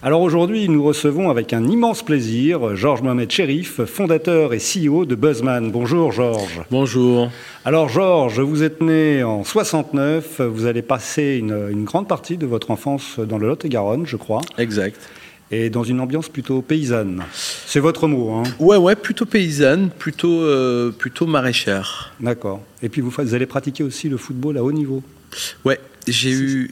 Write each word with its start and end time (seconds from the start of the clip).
Alors 0.00 0.20
aujourd'hui, 0.20 0.68
nous 0.68 0.84
recevons 0.84 1.28
avec 1.28 1.52
un 1.52 1.66
immense 1.66 2.04
plaisir 2.04 2.76
Georges 2.76 3.02
Mohamed 3.02 3.32
Cherif, 3.32 3.82
fondateur 3.84 4.54
et 4.54 4.58
CEO 4.58 5.04
de 5.04 5.16
Buzzman. 5.16 5.72
Bonjour 5.72 6.12
Georges. 6.12 6.62
Bonjour. 6.70 7.32
Alors 7.64 7.88
Georges, 7.88 8.38
vous 8.38 8.62
êtes 8.62 8.80
né 8.80 9.24
en 9.24 9.42
69, 9.42 10.40
vous 10.42 10.66
allez 10.66 10.82
passer 10.82 11.38
une, 11.40 11.68
une 11.72 11.82
grande 11.82 12.06
partie 12.06 12.36
de 12.36 12.46
votre 12.46 12.70
enfance 12.70 13.18
dans 13.18 13.38
le 13.38 13.48
Lot-et-Garonne, 13.48 14.06
je 14.06 14.16
crois. 14.16 14.40
Exact. 14.56 15.00
Et 15.50 15.68
dans 15.68 15.82
une 15.82 15.98
ambiance 15.98 16.28
plutôt 16.28 16.62
paysanne. 16.62 17.24
C'est 17.32 17.80
votre 17.80 18.06
mot, 18.06 18.34
hein 18.34 18.44
Ouais, 18.60 18.76
ouais, 18.76 18.94
plutôt 18.94 19.26
paysanne, 19.26 19.90
plutôt, 19.90 20.42
euh, 20.42 20.92
plutôt 20.92 21.26
maraîchère. 21.26 22.12
D'accord. 22.20 22.60
Et 22.84 22.88
puis 22.88 23.00
vous, 23.00 23.10
vous 23.10 23.34
allez 23.34 23.46
pratiquer 23.46 23.82
aussi 23.82 24.08
le 24.08 24.16
football 24.16 24.58
à 24.58 24.62
haut 24.62 24.70
niveau. 24.70 25.02
Ouais, 25.64 25.80
j'ai 26.10 26.30
eu, 26.30 26.70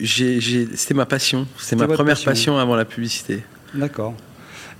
c'était 0.75 0.95
ma 0.95 1.07
passion. 1.07 1.47
C'était 1.59 1.77
ma 1.77 1.87
première 1.89 2.15
passion. 2.15 2.31
passion. 2.31 2.59
avant 2.59 2.77
la 2.77 2.85
publicité. 2.85 3.43
D'accord. 3.75 4.15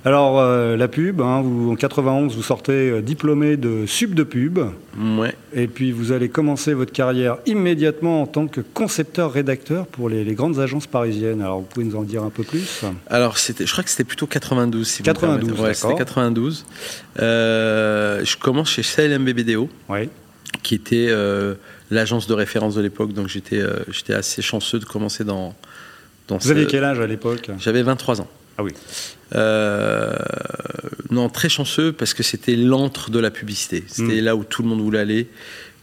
Alors 0.05 0.39
euh, 0.39 0.77
la 0.77 0.87
pub, 0.87 1.19
hein, 1.21 1.41
vous, 1.41 1.71
en 1.71 1.75
91, 1.75 2.33
vous 2.35 2.43
sortez 2.43 2.71
euh, 2.91 3.01
diplômé 3.01 3.57
de 3.57 3.85
sub 3.87 4.13
de 4.13 4.23
pub. 4.23 4.59
Ouais. 4.97 5.35
Et 5.53 5.67
puis 5.67 5.91
vous 5.91 6.11
allez 6.13 6.29
commencer 6.29 6.73
votre 6.73 6.93
carrière 6.93 7.37
immédiatement 7.45 8.21
en 8.21 8.27
tant 8.27 8.47
que 8.47 8.61
concepteur-rédacteur 8.61 9.85
pour 9.87 10.07
les, 10.07 10.23
les 10.23 10.33
grandes 10.33 10.59
agences 10.59 10.87
parisiennes. 10.87 11.41
Alors 11.41 11.59
vous 11.59 11.65
pouvez 11.65 11.85
nous 11.85 11.95
en 11.97 12.03
dire 12.03 12.23
un 12.23 12.29
peu 12.29 12.43
plus? 12.43 12.83
Alors, 13.07 13.37
c'était, 13.37 13.65
je 13.65 13.71
crois 13.71 13.83
que 13.83 13.89
c'était 13.89 14.03
plutôt 14.05 14.27
92. 14.27 14.87
Si 14.87 14.99
vous 14.99 15.09
me 15.09 15.13
92, 15.13 15.39
permettez. 15.39 15.61
Ouais, 15.61 15.73
d'accord. 15.73 15.89
c'était 15.89 15.99
92. 16.03 16.65
Euh, 17.19 18.23
je 18.23 18.37
commence 18.37 18.69
chez 18.69 18.83
CLMBBDO, 18.83 19.67
Oui. 19.89 20.09
qui 20.63 20.75
était 20.75 21.07
euh, 21.09 21.55
l'agence 21.89 22.27
de 22.27 22.33
référence 22.33 22.75
de 22.75 22.81
l'époque. 22.81 23.13
Donc, 23.13 23.27
j'étais, 23.27 23.59
euh, 23.59 23.79
j'étais 23.89 24.13
assez 24.13 24.41
chanceux 24.41 24.79
de 24.79 24.85
commencer 24.85 25.23
dans. 25.23 25.55
dans 26.27 26.37
Vous 26.37 26.51
aviez 26.51 26.67
quel 26.67 26.83
âge 26.83 26.99
à 26.99 27.07
l'époque? 27.07 27.49
J'avais 27.59 27.83
23 27.83 28.21
ans. 28.21 28.27
Ah 28.57 28.63
oui. 28.63 28.71
Euh, 29.35 30.15
non, 31.11 31.29
très 31.29 31.49
chanceux 31.49 31.91
parce 31.91 32.13
que 32.13 32.23
c'était 32.23 32.55
l'antre 32.55 33.11
de 33.11 33.19
la 33.19 33.29
publicité. 33.31 33.83
C'était 33.87 34.21
Mm. 34.21 34.25
là 34.25 34.35
où 34.35 34.43
tout 34.43 34.63
le 34.63 34.69
monde 34.69 34.81
voulait 34.81 34.99
aller. 34.99 35.27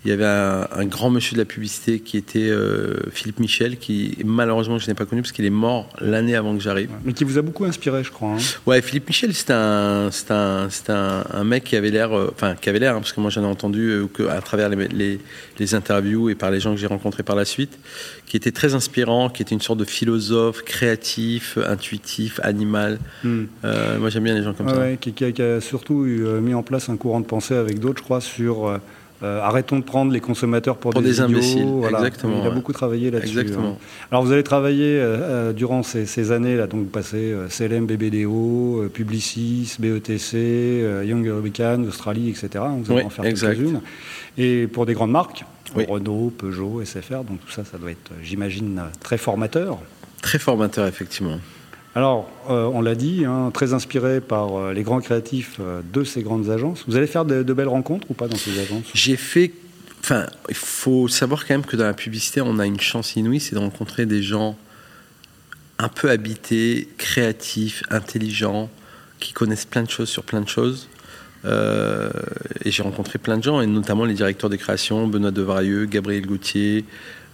Il 0.05 0.11
y 0.11 0.13
avait 0.13 0.27
un, 0.27 0.69
un 0.71 0.85
grand 0.85 1.09
monsieur 1.09 1.35
de 1.35 1.39
la 1.41 1.47
publicité 1.47 1.99
qui 2.01 2.19
était 2.19 2.51
euh, 2.51 2.95
Philippe 3.11 3.41
Michel, 3.41 3.79
qui 3.79 4.19
malheureusement 4.25 4.79
je 4.79 4.87
n'ai 4.87 4.93
pas 4.95 5.07
connu 5.07 5.23
parce 5.23 5.33
qu'il 5.33 5.47
est 5.47 5.51
mort 5.51 5.89
l'année 6.01 6.37
avant 6.37 6.55
que 6.55 6.61
j'arrive. 6.63 6.91
Mais 7.05 7.15
qui 7.15 7.25
vous 7.25 7.39
a 7.39 7.43
beaucoup 7.43 7.65
inspiré, 7.65 8.05
je 8.05 8.11
crois. 8.11 8.33
hein. 8.33 8.39
Ouais, 8.67 8.83
Philippe 8.83 9.09
Michel, 9.09 9.33
c'est 9.33 9.51
un, 9.51 10.11
un, 10.29 10.69
un, 11.33 11.45
mec 11.45 11.65
qui 11.65 11.77
avait 11.77 11.91
l'air, 11.91 12.13
euh, 12.17 12.31
enfin 12.35 12.55
qui 12.55 12.69
avait 12.69 12.81
l'air, 12.81 12.95
hein, 12.97 13.01
parce 13.01 13.15
que 13.15 13.21
moi 13.21 13.31
j'en 13.31 13.43
ai 13.45 13.47
entendu 13.47 13.89
euh, 13.89 14.07
que 14.13 14.25
à 14.25 14.41
travers 14.43 14.69
les, 14.69 14.89
les, 14.89 15.21
les 15.59 15.75
interviews 15.75 16.29
et 16.29 16.35
par 16.35 16.51
les 16.51 16.61
gens 16.61 16.73
que 16.75 16.81
j'ai 16.81 16.87
rencontrés 16.87 17.23
par 17.23 17.37
la 17.37 17.47
suite, 17.47 17.79
qui 18.27 18.37
était 18.37 18.53
très 18.53 18.75
inspirant, 18.75 19.31
qui 19.31 19.41
était 19.41 19.55
une 19.55 19.63
sorte 19.63 19.79
de 19.79 19.85
philosophe, 19.87 20.63
créatif, 20.65 21.57
intuitif, 21.67 22.41
animal. 22.43 22.99
Hmm. 23.23 23.45
Moi 23.99 24.11
j'aime 24.11 24.25
bien 24.25 24.35
les 24.35 24.43
gens 24.43 24.53
comme 24.53 24.67
Ouais, 24.67 24.91
ça. 24.93 24.97
qui, 24.99 25.13
qui 25.15 25.25
a, 25.25 25.33
qui 25.33 25.41
a 25.43 25.61
surtout 25.63 26.05
eu, 26.05 26.25
mis 26.43 26.53
en 26.53 26.63
place 26.63 26.89
un 26.91 26.97
courant 26.99 27.21
de 27.21 27.27
pensée 27.27 27.55
avec 27.55 27.79
d'autres, 27.79 27.99
je 28.01 28.05
crois, 28.05 28.21
sur 28.21 28.79
euh, 29.25 29.41
arrêtons 29.41 29.79
de 29.79 29.85
prendre 29.85 30.13
les 30.13 30.21
consommateurs 30.21 30.77
pour, 30.77 30.91
Pour 30.93 31.03
des 31.03 31.13
idiots. 31.21 31.25
imbéciles, 31.25 31.65
Voilà. 31.67 31.99
exactement, 31.99 32.37
Il 32.41 32.47
a 32.47 32.49
ouais. 32.51 32.55
beaucoup 32.55 32.73
travaillé 32.73 33.11
là-dessus. 33.11 33.39
Exactement. 33.41 33.71
hein. 33.71 33.77
Alors 34.11 34.23
vous 34.25 34.33
allez 34.33 34.43
travailler 34.43 34.99
euh, 35.01 35.17
euh, 35.21 35.53
durant 35.53 35.83
ces, 35.83 36.07
ces 36.07 36.31
années-là, 36.31 36.67
donc 36.67 36.81
vous 36.81 36.87
passez 36.91 37.33
euh, 37.33 37.49
CLM, 37.49 37.87
BBDO, 37.87 38.85
Publicis, 38.93 39.77
BETC, 39.79 41.05
Young 41.07 41.27
Rubicon, 41.27 41.85
Australie, 41.89 42.29
etc. 42.29 42.49
Vous 42.79 42.93
allez 42.93 43.01
Oui, 43.01 43.07
en 43.07 43.11
faire 43.11 43.25
quelques-unes. 43.25 43.81
Et 44.39 44.67
pour 44.67 44.85
des 44.87 44.95
grandes 44.95 45.13
marques, 45.13 45.45
Oui. 45.77 45.85
Renault, 45.89 46.33
Peugeot, 46.37 46.83
SFR, 46.85 47.25
donc 47.25 47.41
tout 47.45 47.51
ça, 47.51 47.65
ça 47.65 47.79
doit 47.79 47.91
être, 47.91 48.13
j'imagine, 48.23 48.81
très 49.01 49.17
formateur. 49.19 49.79
Très 50.23 50.39
formateur, 50.39 50.87
effectivement. 50.87 51.39
Alors, 51.97 52.29
euh, 52.51 52.65
on 52.75 52.83
l'a 52.83 52.97
dit, 52.97 53.25
hein, 53.25 53.51
très 53.55 53.73
inspiré 53.73 54.21
par 54.21 54.57
euh, 54.57 54.73
les 54.73 54.83
grands 54.83 55.01
créatifs 55.01 55.59
euh, 55.61 55.81
de 55.93 56.03
ces 56.03 56.23
grandes 56.23 56.51
agences. 56.51 56.85
Vous 56.89 56.97
allez 56.97 57.07
faire 57.07 57.25
de, 57.25 57.45
de 57.45 57.53
belles 57.53 57.69
rencontres 57.69 58.11
ou 58.11 58.15
pas 58.15 58.27
dans 58.27 58.37
ces 58.37 58.59
agences? 58.59 58.87
J'ai 58.95 59.17
fait. 59.17 59.53
Enfin, 60.01 60.27
il 60.49 60.57
faut 60.57 61.07
savoir 61.07 61.47
quand 61.47 61.55
même 61.55 61.65
que 61.65 61.77
dans 61.77 61.85
la 61.85 61.95
publicité, 61.95 62.41
on 62.41 62.59
a 62.59 62.67
une 62.67 62.81
chance 62.81 63.15
inouïe, 63.15 63.39
c'est 63.39 63.55
de 63.55 63.61
rencontrer 63.61 64.07
des 64.07 64.23
gens 64.23 64.57
un 65.79 65.89
peu 65.89 66.11
habités, 66.11 66.89
créatifs, 66.99 67.85
intelligents, 67.91 68.69
qui 69.21 69.33
connaissent 69.33 69.65
plein 69.65 69.85
de 69.85 69.91
choses 69.91 70.09
sur 70.09 70.25
plein 70.25 70.41
de 70.41 70.49
choses. 70.49 70.89
Et 71.47 72.71
j'ai 72.71 72.83
rencontré 72.83 73.19
plein 73.19 73.39
de 73.39 73.43
gens, 73.43 73.61
et 73.61 73.67
notamment 73.67 74.05
les 74.05 74.15
directeurs 74.15 74.49
des 74.51 74.59
créations, 74.59 75.07
Benoît 75.07 75.31
Devarieux, 75.31 75.85
Gabriel 75.87 76.27
Gauthier, 76.27 76.85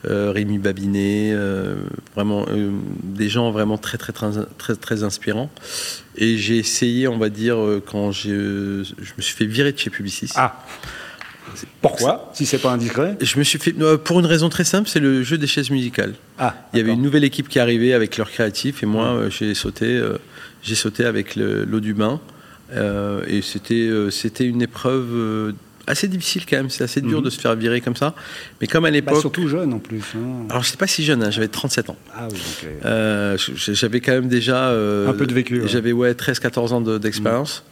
Rémi 0.05 0.59
Babinet, 0.59 1.33
euh, 1.35 1.75
vraiment 2.15 2.47
euh, 2.51 2.71
des 3.03 3.29
gens 3.29 3.51
vraiment 3.51 3.79
très 3.79 3.99
très 3.99 4.13
très 4.13 4.31
très, 4.59 4.75
très 4.77 5.03
inspirants. 5.03 5.51
Et 6.17 6.37
j'ai 6.39 6.59
essayé, 6.59 7.07
on 7.09 7.19
va 7.19 7.29
dire, 7.29 7.57
euh, 7.59 7.83
quand 7.85 8.11
je 8.13 8.31
me 8.31 9.21
suis 9.23 9.35
fait 9.35 9.47
virer 9.47 9.73
de 9.73 9.79
chez 9.79 9.91
Publicis. 9.91 10.31
Ah 10.37 10.65
Pourquoi 11.81 12.31
Si 12.35 12.47
c'est 12.47 12.59
pas 12.59 12.71
indiscret? 12.73 13.17
Je 13.21 13.39
me 13.39 13.45
suis 13.45 13.59
fait 13.59 13.75
euh, 13.81 13.97
pour 13.99 14.21
une 14.21 14.27
raison 14.27 14.49
très 14.49 14.65
simple, 14.65 14.89
c'est 14.89 15.01
le 15.01 15.23
jeu 15.23 15.37
des 15.39 15.47
chaises 15.47 15.71
musicales. 15.71 16.15
Ah, 16.39 16.55
Il 16.73 16.79
y 16.79 16.81
avait 16.83 16.93
une 16.93 17.03
nouvelle 17.03 17.25
équipe 17.25 17.49
qui 17.49 17.59
arrivait 17.59 17.93
avec 17.93 18.17
leurs 18.17 18.31
créatifs 18.31 18.83
et 18.83 18.87
moi 18.87 19.07
euh, 19.07 19.31
j'ai 19.31 19.55
sauté, 19.55 19.87
euh, 19.87 20.19
j'ai 20.63 20.75
sauté 20.77 21.05
avec 21.05 21.37
le- 21.37 21.65
l'eau 21.65 21.81
du 21.81 21.95
bain 21.95 22.21
Euh, 22.73 23.25
et 23.27 23.43
c'était 23.43 23.75
euh, 23.89 24.11
c'était 24.11 24.45
une 24.47 24.63
épreuve 24.63 25.09
euh, 25.13 25.53
assez 25.87 26.09
difficile 26.09 26.47
quand 26.47 26.57
même. 26.57 26.71
C'est 26.71 26.85
assez 26.85 27.01
dur 27.01 27.19
Mhm. 27.19 27.25
de 27.25 27.31
se 27.31 27.41
faire 27.41 27.55
virer 27.57 27.81
comme 27.81 27.97
ça. 27.97 28.15
Mais 28.61 28.67
comme 28.67 28.85
à 28.85 28.89
Bah, 28.89 28.93
l'époque, 28.95 29.21
surtout 29.21 29.49
jeune 29.49 29.73
en 29.73 29.79
plus. 29.79 30.03
hein. 30.17 30.47
alors 30.49 30.63
je 30.63 30.75
pas 30.77 30.87
si 30.87 31.05
jeune, 31.05 31.23
hein, 31.23 31.31
j'avais 31.31 31.49
37 31.49 31.91
ans. 31.91 31.97
Ah 32.15 32.29
oui, 32.31 32.37
donc, 32.39 32.71
euh, 32.85 33.35
Euh, 33.35 33.37
j'avais 33.57 34.01
quand 34.01 34.13
même 34.13 34.29
déjà 34.29 34.69
euh, 34.69 35.09
Un 35.09 35.13
peu 35.15 35.27
de 35.27 35.35
vécu, 35.35 35.61
ouais. 35.63 35.69
J'avais 35.69 35.93
ouais 35.93 36.15
13-14 36.15 36.73
ans 36.73 36.81
de- 36.81 36.99
d'expérience. 36.99 37.65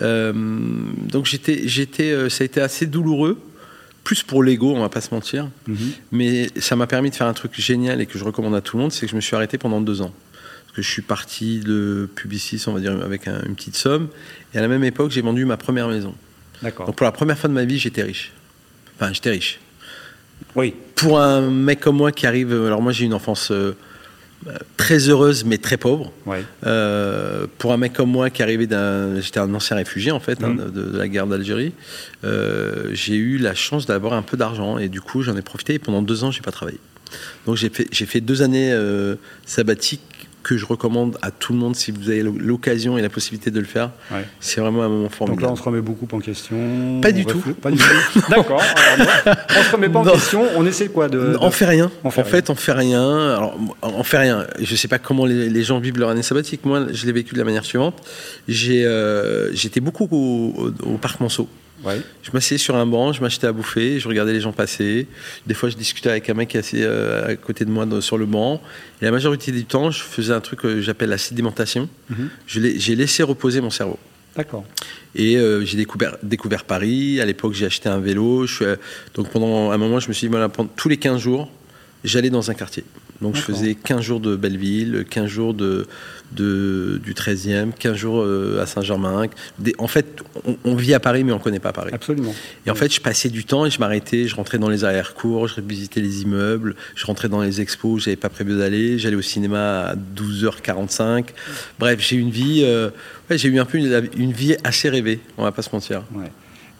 Euh, 0.00 0.32
donc 0.32 1.26
j'étais 1.26 1.62
j'étais 1.66 2.10
euh, 2.12 2.28
ça 2.28 2.42
a 2.42 2.46
été 2.46 2.60
assez 2.60 2.86
douloureux. 2.86 3.38
Plus 4.04 4.22
pour 4.22 4.42
l'ego, 4.42 4.72
on 4.74 4.80
va 4.80 4.88
pas 4.88 5.00
se 5.02 5.12
mentir. 5.14 5.50
mhm. 5.66 5.76
Mais 6.12 6.48
ça 6.56 6.76
m'a 6.76 6.86
permis 6.86 7.10
de 7.10 7.14
faire 7.14 7.26
un 7.26 7.34
truc 7.34 7.52
génial 7.60 8.00
et 8.00 8.06
que 8.06 8.18
je 8.18 8.24
recommande 8.24 8.54
à 8.54 8.60
tout 8.62 8.76
le 8.78 8.82
monde, 8.82 8.92
c'est 8.92 9.04
que 9.04 9.10
je 9.10 9.16
me 9.16 9.20
suis 9.20 9.36
arrêté 9.36 9.58
pendant 9.58 9.80
deux 9.82 10.00
ans. 10.00 10.14
Parce 10.64 10.76
que 10.76 10.82
je 10.82 10.88
suis 10.90 11.02
parti 11.02 11.60
de 11.60 12.08
Publicis, 12.14 12.62
on 12.68 12.72
va 12.72 12.80
dire, 12.80 12.92
avec 13.04 13.28
un- 13.28 13.42
une 13.44 13.54
petite 13.54 13.76
somme. 13.76 14.08
Et 14.54 14.58
à 14.58 14.62
la 14.62 14.68
même 14.68 14.84
époque, 14.84 15.10
j'ai 15.10 15.20
vendu 15.20 15.44
ma 15.44 15.56
première 15.58 15.88
maison. 15.88 16.14
Donc 16.86 16.96
pour 16.96 17.04
la 17.04 17.12
première 17.12 17.38
fois 17.38 17.48
de 17.48 17.54
ma 17.54 17.64
vie, 17.64 17.78
j'étais 17.78 18.02
riche. 18.02 18.32
Enfin, 18.98 19.12
j'étais 19.12 19.30
riche. 19.30 19.60
Oui, 20.54 20.74
Pour 20.94 21.20
un 21.20 21.42
mec 21.50 21.80
comme 21.80 21.96
moi 21.96 22.12
qui 22.12 22.26
arrive, 22.26 22.52
alors 22.52 22.80
moi 22.82 22.92
j'ai 22.92 23.04
une 23.04 23.14
enfance 23.14 23.50
euh, 23.50 23.74
très 24.76 25.08
heureuse 25.08 25.44
mais 25.44 25.58
très 25.58 25.76
pauvre. 25.76 26.12
ouais. 26.26 26.44
Euh, 26.66 27.46
pour 27.58 27.72
un 27.72 27.76
mec 27.76 27.92
comme 27.92 28.10
moi 28.10 28.30
qui 28.30 28.42
arrivait 28.42 28.66
d'un, 28.68 29.20
j'étais 29.20 29.40
un 29.40 29.52
ancien 29.54 29.76
réfugié 29.76 30.10
en 30.12 30.20
fait 30.20 30.42
hein, 30.44 30.50
Mhm. 30.50 30.70
de, 30.70 30.82
de 30.90 30.98
la 30.98 31.08
guerre 31.08 31.26
d'Algérie, 31.26 31.72
euh, 32.24 32.90
j'ai 32.92 33.14
eu 33.16 33.38
la 33.38 33.54
chance 33.54 33.86
d'avoir 33.86 34.12
un 34.12 34.22
peu 34.22 34.36
d'argent 34.36 34.78
et 34.78 34.88
du 34.88 35.00
coup 35.00 35.22
j'en 35.22 35.36
ai 35.36 35.42
profité 35.42 35.74
et 35.74 35.78
pendant 35.78 36.02
deux 36.02 36.22
ans 36.24 36.30
j'ai 36.30 36.40
pas 36.42 36.52
travaillé. 36.52 36.78
Donc 37.46 37.56
j'ai 37.56 37.68
fait, 37.70 37.88
j'ai 37.90 38.06
fait 38.06 38.20
deux 38.20 38.42
années 38.42 38.70
euh, 38.72 39.16
sabbatiques 39.46 40.17
que 40.42 40.56
je 40.56 40.64
recommande 40.64 41.18
à 41.20 41.30
tout 41.30 41.52
le 41.52 41.58
monde 41.58 41.76
si 41.76 41.90
vous 41.90 42.08
avez 42.08 42.22
l'occasion 42.22 42.96
et 42.96 43.02
la 43.02 43.08
possibilité 43.10 43.50
de 43.50 43.58
le 43.60 43.66
faire. 43.66 43.90
ouais. 44.10 44.24
C'est 44.40 44.60
vraiment 44.60 44.82
un 44.82 44.88
moment 44.88 45.02
Donc 45.02 45.14
formidable. 45.14 45.42
là, 45.42 45.52
on 45.52 45.56
se 45.56 45.62
remet 45.62 45.80
beaucoup 45.80 46.06
en 46.12 46.20
question. 46.20 47.00
Pas 47.02 47.12
du 47.12 47.26
tout. 47.26 47.38
Pas 47.60 47.70
du 47.70 47.76
tout. 47.78 48.20
D'accord. 48.30 48.62
On 48.96 49.62
se 49.62 49.72
remet 49.72 49.88
pas 49.88 49.98
en 49.98 50.04
Non. 50.04 50.12
question. 50.12 50.42
On 50.56 50.64
essaie 50.64 50.88
quoi 50.88 51.08
de, 51.08 51.36
On 51.40 51.48
de- 51.48 51.52
fait 51.52 51.66
rien. 51.66 51.90
on 52.04 52.10
fait 52.10 52.20
en 52.20 52.24
fait, 52.24 52.50
on 52.50 52.54
fait 52.54 52.72
rien. 52.72 53.34
Alors, 53.36 53.58
on 53.82 54.02
fait 54.04 54.18
rien. 54.18 54.46
Je 54.60 54.74
sais 54.76 54.88
pas 54.88 54.98
comment 54.98 55.26
les, 55.26 55.48
les 55.50 55.62
gens 55.64 55.80
vivent 55.80 55.98
leur 55.98 56.08
année 56.10 56.22
sabbatique. 56.22 56.64
Moi, 56.64 56.86
je 56.92 57.04
l'ai 57.06 57.12
vécu 57.12 57.34
de 57.34 57.38
la 57.38 57.44
manière 57.44 57.64
suivante. 57.64 57.96
J'ai, 58.46 58.86
euh, 58.86 59.52
j'étais 59.54 59.80
beaucoup 59.80 60.08
au, 60.10 60.54
au- 60.82 60.88
au 60.94 60.98
parc 60.98 61.20
Monceau. 61.20 61.48
Ouais. 61.84 62.00
Je 62.22 62.30
m'asseyais 62.32 62.58
sur 62.58 62.74
un 62.76 62.86
banc, 62.86 63.12
je 63.12 63.20
m'achetais 63.20 63.46
à 63.46 63.52
bouffer, 63.52 64.00
je 64.00 64.08
regardais 64.08 64.32
les 64.32 64.40
gens 64.40 64.52
passer. 64.52 65.06
Des 65.46 65.54
fois, 65.54 65.68
je 65.68 65.76
discutais 65.76 66.10
avec 66.10 66.28
un 66.28 66.34
mec 66.34 66.48
qui 66.48 66.56
est 66.56 66.60
assis 66.60 66.82
euh, 66.82 67.28
à 67.28 67.36
côté 67.36 67.64
de 67.64 67.70
moi 67.70 67.86
dans- 67.86 68.00
sur 68.00 68.18
le 68.18 68.26
banc. 68.26 68.60
Et 69.00 69.04
la 69.04 69.10
majorité 69.12 69.52
du 69.52 69.64
temps, 69.64 69.90
je 69.90 70.02
faisais 70.02 70.32
un 70.32 70.40
truc 70.40 70.60
que 70.60 70.80
j'appelle 70.80 71.08
la 71.10 71.18
sédimentation. 71.18 71.88
Mhm. 72.10 72.28
J'ai 72.46 72.96
laissé 72.96 73.22
reposer 73.22 73.60
mon 73.60 73.70
cerveau. 73.70 73.98
D'accord. 74.36 74.64
Et 75.14 75.36
euh, 75.36 75.64
j'ai 75.64 75.76
découvert, 75.76 76.16
découvert 76.22 76.64
Paris. 76.64 77.20
À 77.20 77.26
l'époque, 77.26 77.54
j'ai 77.54 77.66
acheté 77.66 77.88
un 77.88 77.98
vélo. 77.98 78.46
Je 78.46 78.54
suis, 78.54 78.64
euh, 78.64 78.76
donc 79.14 79.30
pendant 79.30 79.70
un 79.70 79.76
moment, 79.78 79.98
je 80.00 80.08
me 80.08 80.12
suis 80.12 80.26
dit, 80.26 80.30
voilà, 80.30 80.48
tous 80.76 80.88
les 80.88 80.96
15 80.96 81.20
jours, 81.20 81.50
j'allais 82.04 82.30
dans 82.30 82.50
un 82.50 82.54
quartier. 82.54 82.84
Donc 83.20 83.34
je 83.34 83.40
faisais 83.40 83.74
15 83.74 84.00
jours 84.00 84.20
de 84.20 84.36
Belleville, 84.36 85.04
15 85.10 85.26
jours 85.26 85.54
de, 85.54 85.86
de, 86.32 87.00
du 87.02 87.14
13e, 87.14 87.72
15 87.72 87.96
jours 87.96 88.22
euh, 88.22 88.62
à 88.62 88.66
Saint-Germain. 88.66 89.26
En 89.78 89.88
fait, 89.88 90.22
on, 90.64 90.76
vit 90.76 90.94
à 90.94 91.00
Paris, 91.00 91.24
mais 91.24 91.32
on 91.32 91.38
ne 91.38 91.42
connaît 91.42 91.58
pas 91.58 91.72
Paris. 91.72 91.90
Absolument. 91.92 92.32
Et 92.66 92.70
en 92.70 92.76
fait, 92.76 92.92
je 92.94 93.00
passais 93.00 93.28
du 93.28 93.44
temps 93.44 93.66
et 93.66 93.70
je 93.70 93.80
m'arrêtais, 93.80 94.28
je 94.28 94.36
rentrais 94.36 94.58
dans 94.58 94.68
les 94.68 94.84
arrière-cours, 94.84 95.48
je 95.48 95.60
visitais 95.60 96.00
les 96.00 96.22
immeubles, 96.22 96.76
je 96.94 97.06
rentrais 97.06 97.28
dans 97.28 97.42
les 97.42 97.60
expos 97.60 97.94
où 97.94 97.98
je 97.98 98.06
n'avais 98.06 98.16
pas 98.16 98.28
prévu 98.28 98.56
d'aller, 98.56 98.98
j'allais 98.98 99.16
au 99.16 99.22
cinéma 99.22 99.80
à 99.80 99.96
12h45. 99.96 101.26
Bref, 101.80 101.98
j'ai 102.00 102.16
une 102.16 102.30
vie, 102.30 102.62
euh, 102.64 102.90
j'ai 103.30 103.48
eu 103.48 103.58
un 103.58 103.64
peu 103.64 103.78
une, 103.78 104.32
vie 104.32 104.56
assez 104.62 104.88
rêvée, 104.88 105.18
on 105.36 105.42
va 105.42 105.50
pas 105.50 105.62
se 105.62 105.70
mentir. 105.72 106.04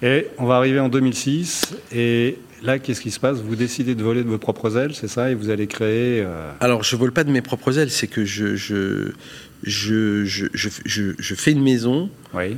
Et 0.03 0.29
on 0.39 0.47
va 0.47 0.55
arriver 0.57 0.79
en 0.79 0.89
2006 0.89 1.75
et 1.93 2.39
Là, 2.63 2.79
qu'est-ce 2.79 3.01
qui 3.01 3.11
se 3.11 3.21
passe? 3.21 3.39
Vous 3.39 3.57
décidez 3.57 3.95
de 3.95 4.03
voler 4.03 4.23
de 4.23 4.29
vos 4.29 4.39
propres 4.39 4.77
ailes, 4.77 4.95
c'est 4.95 5.09
ça? 5.09 5.31
Et 5.31 5.35
vous 5.35 5.51
allez 5.51 5.67
créer. 5.67 6.23
Euh, 6.23 6.53
Alors, 6.61 6.83
je 6.83 6.97
vole 6.97 7.13
pas 7.13 7.25
de 7.25 7.31
mes 7.31 7.43
propres 7.43 7.79
ailes, 7.79 7.91
c'est 7.91 8.09
que 8.09 8.25
je 8.25 8.57
je, 8.57 9.13
je, 9.63 10.25
je, 10.25 11.13
je, 11.19 11.35
fais 11.35 11.53
une 11.53 11.63
maison. 11.63 12.11
Oui. 12.35 12.57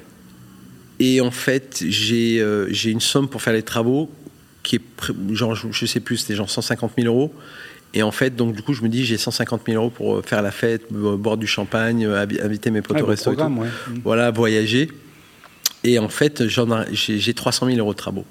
Et 0.99 1.21
en 1.21 1.31
fait, 1.31 1.83
j'ai 1.87 2.41
euh, 2.41 2.67
j'ai 2.71 2.91
une 2.91 3.01
somme 3.01 3.29
pour 3.29 3.43
faire 3.43 3.53
les 3.53 3.63
travaux 3.63 4.11
qui 4.63 4.77
est, 4.77 4.83
genre, 5.33 5.55
je 5.55 5.87
sais 5.87 6.01
plus, 6.01 6.19
c'était 6.19 6.35
genre 6.35 6.51
150 6.51 6.93
000 6.99 7.07
euros. 7.07 7.33
Et 7.93 8.03
en 8.03 8.11
fait, 8.11 8.37
donc 8.37 8.55
du 8.55 8.63
coup, 8.63 8.73
je 8.73 8.83
me 8.83 8.89
dis, 8.89 9.05
j'ai 9.05 9.17
150 9.17 9.63
000 9.67 9.83
euros 9.83 9.91
pour 9.91 10.17
euh, 10.17 10.23
faire 10.23 10.43
la 10.43 10.51
fête, 10.51 10.93
boire 10.93 11.37
du 11.37 11.47
champagne, 11.47 12.07
inviter 12.07 12.71
mes 12.71 12.83
potes 12.83 13.01
au 13.03 13.07
resto. 13.07 13.35
Voilà, 14.05 14.31
voyager. 14.31 14.91
Et 15.83 15.99
en 15.99 16.09
fait, 16.09 16.45
j'ai 16.47 17.35
300 17.35 17.67
000 17.67 17.79
euros 17.79 17.93
de 17.93 17.99
travaux. 17.99 18.25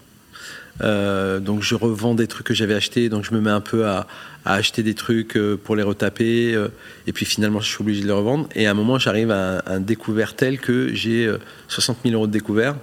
Euh, 0.81 1.39
donc 1.39 1.61
je 1.61 1.75
revends 1.75 2.15
des 2.15 2.27
trucs 2.27 2.47
que 2.47 2.53
j'avais 2.53 2.73
achetés, 2.73 3.09
donc 3.09 3.23
je 3.25 3.33
me 3.33 3.41
mets 3.41 3.49
un 3.49 3.61
peu 3.61 3.87
à, 3.87 4.07
acheter 4.45 4.83
des 4.83 4.93
trucs 4.93 5.35
euh, 5.35 5.57
pour 5.57 5.75
les 5.75 5.83
retaper, 5.83 6.55
euh, 6.55 6.69
et 7.05 7.13
puis 7.13 7.25
finalement 7.25 7.59
je 7.59 7.67
suis 7.67 7.81
obligé 7.81 8.01
de 8.01 8.07
les 8.07 8.13
revendre. 8.13 8.47
Et 8.55 8.67
à 8.67 8.71
un 8.71 8.73
moment 8.73 8.97
j'arrive 8.97 9.31
à, 9.31 9.63
un 9.65 9.79
découvert 9.79 10.35
tel 10.35 10.59
que 10.59 10.93
j'ai 10.93 11.31
60 11.67 11.97
000 12.03 12.15
euros 12.15 12.27
de 12.27 12.31
découvert, 12.31 12.75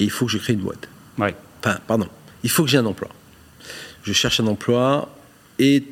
et 0.00 0.04
il 0.04 0.10
faut 0.10 0.26
que 0.26 0.32
je 0.32 0.38
crée 0.38 0.54
une 0.54 0.60
boîte. 0.60 0.88
Ouais. 1.18 1.34
Enfin, 1.64 1.78
pardon, 1.86 2.08
il 2.42 2.50
faut 2.50 2.64
que 2.64 2.70
j'ai 2.70 2.78
un 2.78 2.86
emploi. 2.86 3.08
Je 4.02 4.12
cherche 4.12 4.40
un 4.40 4.46
emploi, 4.46 5.14
et 5.58 5.84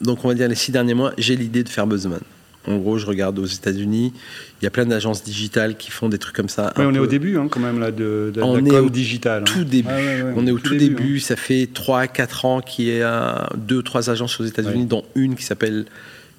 donc 0.00 0.24
on 0.24 0.28
va 0.28 0.34
dire 0.34 0.48
les 0.48 0.54
six 0.54 0.72
derniers 0.72 0.94
mois, 0.94 1.12
j'ai 1.18 1.36
l'idée 1.36 1.62
de 1.62 1.68
faire 1.68 1.86
Buzzman. 1.86 2.20
En 2.66 2.76
gros, 2.78 2.96
je 2.96 3.04
regarde 3.04 3.38
aux 3.38 3.46
États-Unis, 3.46 4.12
il 4.60 4.64
y 4.64 4.66
a 4.66 4.70
plein 4.70 4.86
d'agences 4.86 5.22
digitales 5.22 5.76
qui 5.76 5.90
font 5.90 6.08
des 6.08 6.18
trucs 6.18 6.34
comme 6.34 6.48
ça. 6.48 6.72
Oui, 6.78 6.84
on 6.86 6.94
est 6.94 6.98
au 6.98 7.06
début 7.06 7.36
hein, 7.36 7.48
quand 7.50 7.60
même 7.60 7.78
là, 7.78 7.90
de, 7.90 8.32
de, 8.34 8.40
on 8.40 8.56
la 8.56 8.62
com 8.62 8.90
digitale. 8.90 9.42
Hein. 9.42 9.44
Tout 9.44 9.64
début. 9.64 9.88
on, 10.34 10.46
est 10.46 10.50
au 10.50 10.58
tout, 10.58 10.74
début. 10.74 11.18
Hein. 11.18 11.20
Ça 11.22 11.36
fait 11.36 11.68
3-4 11.72 12.46
ans 12.46 12.60
qu'il 12.62 12.86
y 12.86 13.02
a 13.02 13.50
deux, 13.56 13.82
trois 13.82 14.08
agences 14.08 14.40
aux 14.40 14.44
États-Unis, 14.44 14.86
dont 14.86 15.04
une 15.14 15.34
qui 15.34 15.44
s'appelle 15.44 15.84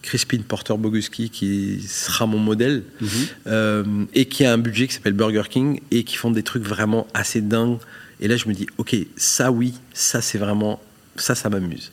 Crispin 0.01 0.39
Porter 0.47 0.75
Boguski, 0.77 1.29
qui 1.29 1.81
sera 1.87 2.25
mon 2.25 2.39
modèle, 2.39 2.83
mhm. 3.01 3.09
euh, 3.47 3.83
et 4.13 4.25
qui 4.25 4.45
a 4.45 4.53
un 4.53 4.57
budget 4.57 4.87
qui 4.87 4.93
s'appelle 4.93 5.13
Burger 5.13 5.43
King, 5.49 5.79
et 5.91 6.03
qui 6.03 6.15
font 6.15 6.31
des 6.31 6.43
trucs 6.43 6.63
vraiment 6.63 7.07
assez 7.13 7.41
dingues. 7.41 7.77
Et 8.19 8.27
là, 8.27 8.37
je 8.37 8.47
me 8.47 8.53
dis, 8.53 8.67
ok, 8.77 8.95
ça 9.17 9.51
oui, 9.51 9.73
ça 9.93 10.21
c'est 10.21 10.37
vraiment, 10.37 10.81
ça, 11.17 11.35
ça 11.35 11.49
m'amuse. 11.49 11.91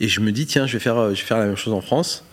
Et 0.00 0.08
je 0.08 0.20
me 0.20 0.30
dis, 0.30 0.46
tiens, 0.46 0.66
je 0.66 0.74
vais 0.74 0.78
faire, 0.78 1.14
je 1.14 1.20
vais 1.20 1.26
faire 1.26 1.38
la 1.38 1.46
même 1.46 1.56
chose 1.56 1.72
en 1.72 1.80
France. 1.80 2.24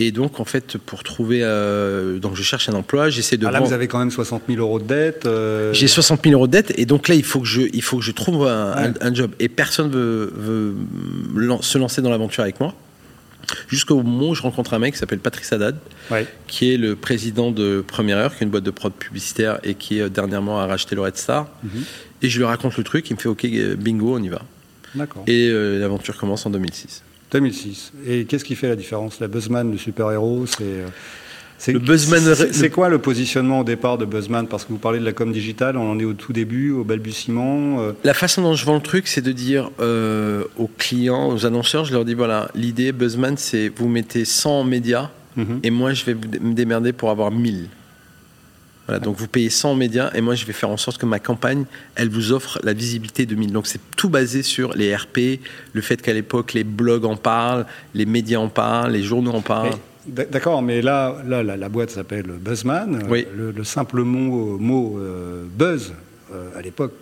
Et 0.00 0.12
donc, 0.12 0.38
en 0.38 0.44
fait, 0.44 0.78
pour 0.78 1.02
trouver. 1.02 1.40
Euh, 1.42 2.20
donc, 2.20 2.36
je 2.36 2.42
cherche 2.44 2.68
un 2.68 2.74
emploi, 2.74 3.10
j'essaie 3.10 3.36
de. 3.36 3.46
Ah 3.46 3.50
là, 3.50 3.60
vous 3.60 3.72
avez 3.72 3.88
quand 3.88 3.98
même 3.98 4.12
60 4.12 4.44
000 4.48 4.60
euros 4.60 4.78
de 4.78 4.84
dette. 4.84 5.26
Euh. 5.26 5.72
J'ai 5.74 5.88
60 5.88 6.22
000 6.22 6.34
euros 6.34 6.46
de 6.46 6.52
dette, 6.52 6.72
et 6.78 6.86
donc 6.86 7.08
là, 7.08 7.16
il 7.16 7.24
faut 7.24 7.40
que 7.40 7.46
je, 7.46 7.62
il 7.72 7.82
faut 7.82 7.98
que 7.98 8.04
je 8.04 8.12
trouve 8.12 8.46
un, 8.46 8.94
job. 9.12 9.32
Et 9.40 9.48
personne 9.48 9.90
veut, 9.90 10.32
veut 10.36 10.76
se 11.62 11.78
lancer 11.78 12.00
dans 12.00 12.10
l'aventure 12.10 12.44
avec 12.44 12.60
moi. 12.60 12.74
Jusqu'au 13.66 14.02
moment 14.02 14.28
où 14.28 14.34
je 14.34 14.42
rencontre 14.42 14.74
un 14.74 14.78
mec 14.78 14.92
qui 14.92 15.00
s'appelle 15.00 15.18
Patrice 15.18 15.52
Haddad, 15.52 15.76
qui 16.46 16.72
est 16.72 16.76
le 16.76 16.94
président 16.94 17.50
de 17.50 17.82
Première 17.84 18.18
Heure, 18.18 18.36
qui 18.36 18.44
est 18.44 18.46
une 18.46 18.50
boîte 18.50 18.62
de 18.62 18.70
prod 18.70 18.92
publicitaire 18.92 19.58
et 19.64 19.74
qui 19.74 20.00
euh, 20.00 20.08
dernièrement 20.08 20.60
a 20.60 20.66
racheté 20.66 20.94
le 20.94 21.00
Red 21.00 21.16
Star. 21.16 21.48
Mhm. 21.64 21.82
Et 22.22 22.28
je 22.28 22.38
lui 22.38 22.44
raconte 22.44 22.76
le 22.76 22.84
truc, 22.84 23.10
il 23.10 23.14
me 23.14 23.18
fait 23.18 23.28
OK, 23.28 23.46
bingo, 23.78 24.16
on 24.16 24.22
y 24.22 24.28
va. 24.28 24.42
D'accord. 24.94 25.24
Et 25.26 25.50
l'aventure 25.50 26.16
commence 26.16 26.46
en 26.46 26.50
2006. 26.50 27.02
2006. 27.30 27.92
Et 28.06 28.24
qu'est-ce 28.24 28.44
qui 28.44 28.54
fait 28.54 28.68
la 28.68 28.76
différence? 28.76 29.20
La 29.20 29.28
Buzzman, 29.28 29.70
le 29.70 29.78
super-héros, 29.78 30.46
c'est... 30.46 30.62
Euh, 30.62 30.86
c'est, 31.60 31.72
le 31.72 31.80
Buzzman. 31.80 32.22
C'est, 32.52 32.70
quoi 32.70 32.88
le 32.88 32.98
positionnement 32.98 33.60
au 33.60 33.64
départ 33.64 33.98
de 33.98 34.04
Buzzman? 34.04 34.46
Parce 34.46 34.64
que 34.64 34.68
vous 34.68 34.78
parlez 34.78 35.00
de 35.00 35.04
la 35.04 35.12
com 35.12 35.32
digitale, 35.32 35.76
on 35.76 35.90
en 35.90 35.98
est 35.98 36.04
au 36.04 36.12
tout 36.12 36.32
début, 36.32 36.70
au 36.70 36.84
balbutiement. 36.84 37.80
Euh. 37.80 37.92
La 38.04 38.14
façon 38.14 38.42
dont 38.42 38.54
je 38.54 38.64
vends 38.64 38.76
le 38.76 38.80
truc, 38.80 39.08
c'est 39.08 39.22
de 39.22 39.32
dire 39.32 39.72
euh, 39.80 40.44
aux 40.56 40.70
clients, 40.78 41.32
aux 41.32 41.46
annonceurs, 41.46 41.84
je 41.84 41.92
leur 41.92 42.04
dis 42.04 42.14
voilà, 42.14 42.48
l'idée 42.54 42.92
Buzzman, 42.92 43.36
c'est 43.36 43.72
vous 43.76 43.88
mettez 43.88 44.24
100 44.24 44.62
médias 44.62 45.10
mhm. 45.36 45.58
et 45.64 45.70
moi 45.70 45.94
je 45.94 46.04
vais 46.04 46.14
me 46.14 46.54
démerder 46.54 46.92
pour 46.92 47.10
avoir 47.10 47.32
1000 47.32 47.68
donc 49.02 49.16
vous 49.16 49.28
payez 49.28 49.50
100 49.50 49.74
médias 49.74 50.10
et 50.14 50.20
moi 50.20 50.34
je 50.34 50.46
vais 50.46 50.52
faire 50.52 50.70
en 50.70 50.76
sorte 50.76 50.98
que 50.98 51.06
ma 51.06 51.18
campagne, 51.18 51.64
elle 51.94 52.08
vous 52.08 52.32
offre 52.32 52.58
la 52.62 52.72
visibilité 52.72 53.26
de 53.26 53.34
1000. 53.34 53.52
Donc 53.52 53.66
c'est 53.66 53.80
tout 53.96 54.08
basé 54.08 54.42
sur 54.42 54.72
les 54.74 54.94
RP, 54.94 55.40
le 55.72 55.80
fait 55.80 56.00
qu'à 56.00 56.14
l'époque 56.14 56.54
les 56.54 56.64
blogs 56.64 57.04
en 57.04 57.16
parlent, 57.16 57.66
les 57.94 58.06
médias 58.06 58.38
en 58.38 58.48
parlent, 58.48 58.92
les 58.92 59.02
journaux 59.02 59.32
en 59.32 59.42
parlent. 59.42 59.76
D'accord, 60.06 60.62
mais 60.62 60.80
là, 60.80 61.16
là 61.26 61.42
la, 61.42 61.68
boîte 61.68 61.90
s'appelle 61.90 62.26
Buzzman. 62.40 63.02
Oui. 63.10 63.26
Le, 63.36 63.64
simple 63.64 64.02
mot, 64.02 64.56
mot 64.58 64.98
euh, 64.98 65.44
buzz, 65.44 65.92
euh, 66.32 66.48
à 66.56 66.62
l'époque, 66.62 66.94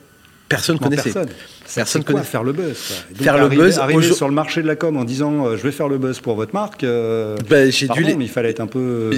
Personne 0.49 0.79
connaissait. 0.79 1.13
Personne. 1.13 1.29
Personne 1.75 2.05
connaît 2.05 2.23
faire 2.23 2.45
le 2.45 2.53
buzz. 2.53 2.77
faire 3.15 3.39
le 3.39 3.49
buzz. 3.49 3.79
Arriver 3.79 4.13
sur 4.13 4.29
le 4.29 4.35
marché 4.35 4.63
de 4.63 4.67
la 4.67 4.77
com 4.77 4.97
en 4.97 5.05
disant 5.05 5.47
euh, 5.47 5.57
je 5.57 5.63
vais 5.63 5.73
faire 5.73 5.89
le 5.89 5.99
buzz 5.99 6.21
pour 6.21 6.37
votre 6.37 6.55
marque. 6.55 6.85
Euh, 6.85 7.37
ben, 7.51 7.71
j'ai 7.73 7.89
dû. 7.89 8.05
il 8.21 8.29
fallait 8.29 8.51
être 8.51 8.61
un 8.61 8.69
peu. 8.69 9.11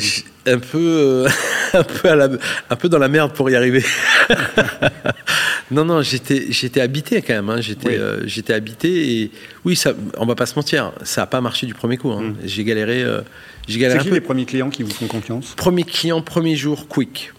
Un 0.47 0.59
peu, 0.59 1.27
un 1.75 1.83
peu, 1.83 2.09
à 2.09 2.17
la, 2.17 2.29
un 2.71 2.77
peu 2.77 2.89
dans 2.89 2.99
la 2.99 3.09
merde 3.09 3.33
pour 3.35 3.51
y 3.51 3.57
arriver. 3.57 3.85
non, 5.71 5.85
non, 5.85 6.01
j'étais, 6.01 6.47
j'étais 6.49 6.81
habité 6.81 7.21
quand 7.21 7.35
même. 7.35 7.51
Hein. 7.51 7.61
J'étais, 7.61 7.99
euh, 7.99 8.27
j'étais 8.27 8.55
habité 8.55 9.21
et 9.23 9.31
oui, 9.67 9.77
ça, 9.77 9.93
on 10.17 10.25
va 10.25 10.35
pas 10.35 10.47
se 10.47 10.55
mentir, 10.55 10.93
ça 11.03 11.23
a 11.23 11.27
pas 11.27 11.43
marché 11.43 11.67
du 11.67 11.75
premier 11.75 11.99
coup. 11.99 12.11
Hein. 12.11 12.23
Mm. 12.23 12.37
J'ai 12.45 12.65
galéré. 12.65 13.05
j'ai 13.69 13.79
galéré. 13.79 14.01
C'est 14.01 14.09
qui 14.09 14.15
les 14.15 14.23
premiers 14.23 14.47
clients 14.47 14.71
qui 14.71 14.83
vous 14.83 14.91
font 14.91 15.07
confiance? 15.07 15.55
Premier 15.57 15.85
client, 15.85 16.23
premier 16.23 16.57
jour, 16.57 16.89
Quick. 16.89 17.33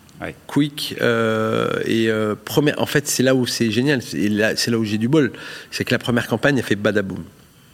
Quick 0.48 0.96
euh, 1.02 1.70
et 1.86 2.10
euh, 2.10 2.36
première. 2.44 2.82
En 2.82 2.86
fait, 2.86 3.08
c'est 3.08 3.24
là 3.24 3.36
où 3.36 3.48
c'est 3.48 3.72
génial. 3.72 4.02
C'est 4.02 4.28
là, 4.28 4.54
là, 4.54 4.78
où 4.78 4.84
j'ai 4.84 4.98
du 4.98 5.08
bol. 5.08 5.32
C'est 5.72 5.86
que 5.86 5.92
la 5.92 6.00
première 6.00 6.28
campagne, 6.28 6.58
elle 6.58 6.64
fait 6.64 6.76
badaboum. 6.76 7.24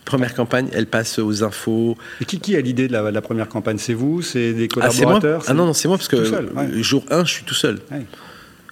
Première 0.05 0.35
campagne, 0.35 0.69
elle 0.71 0.85
passe 0.85 1.17
aux 1.17 1.43
infos. 1.43 1.97
Et 2.21 2.25
qui, 2.25 2.39
qui 2.39 2.55
a 2.55 2.61
l'idée 2.61 2.87
de 2.87 2.93
la, 2.93 3.21
première 3.21 3.49
campagne? 3.49 3.79
C'est 3.79 3.95
vous? 3.95 4.21
C'est 4.21 4.53
des 4.53 4.67
ah, 4.71 4.89
collaborateurs? 4.89 5.43
Ah, 5.47 5.53
non, 5.53 5.65
non, 5.65 5.73
c'est 5.73 5.87
moi 5.87 5.97
parce 5.97 6.07
que 6.07 6.81
jour 6.81 7.03
1, 7.09 7.25
je 7.25 7.31
suis 7.31 7.43
tout 7.43 7.55
seul. 7.55 7.79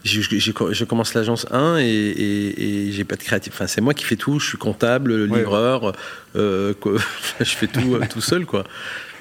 Je, 0.03 0.21
je, 0.21 0.83
commence 0.83 1.13
l'agence 1.15 1.47
1 1.49 1.77
et, 1.79 1.85
et, 1.85 2.91
j'ai 2.91 3.05
pas 3.05 3.15
de 3.15 3.23
créatif. 3.23 3.53
Enfin, 3.55 3.67
c'est 3.67 3.81
moi 3.81 3.93
qui 3.93 4.03
fais 4.03 4.17
tout. 4.17 4.37
Je 4.37 4.45
suis 4.49 4.57
comptable, 4.57 5.25
livreur. 5.25 5.93
Euh, 6.35 6.73
je 7.39 7.55
fais 7.55 7.67
tout 7.67 7.97
tout 8.09 8.21
seul, 8.21 8.45
quoi. 8.45 8.65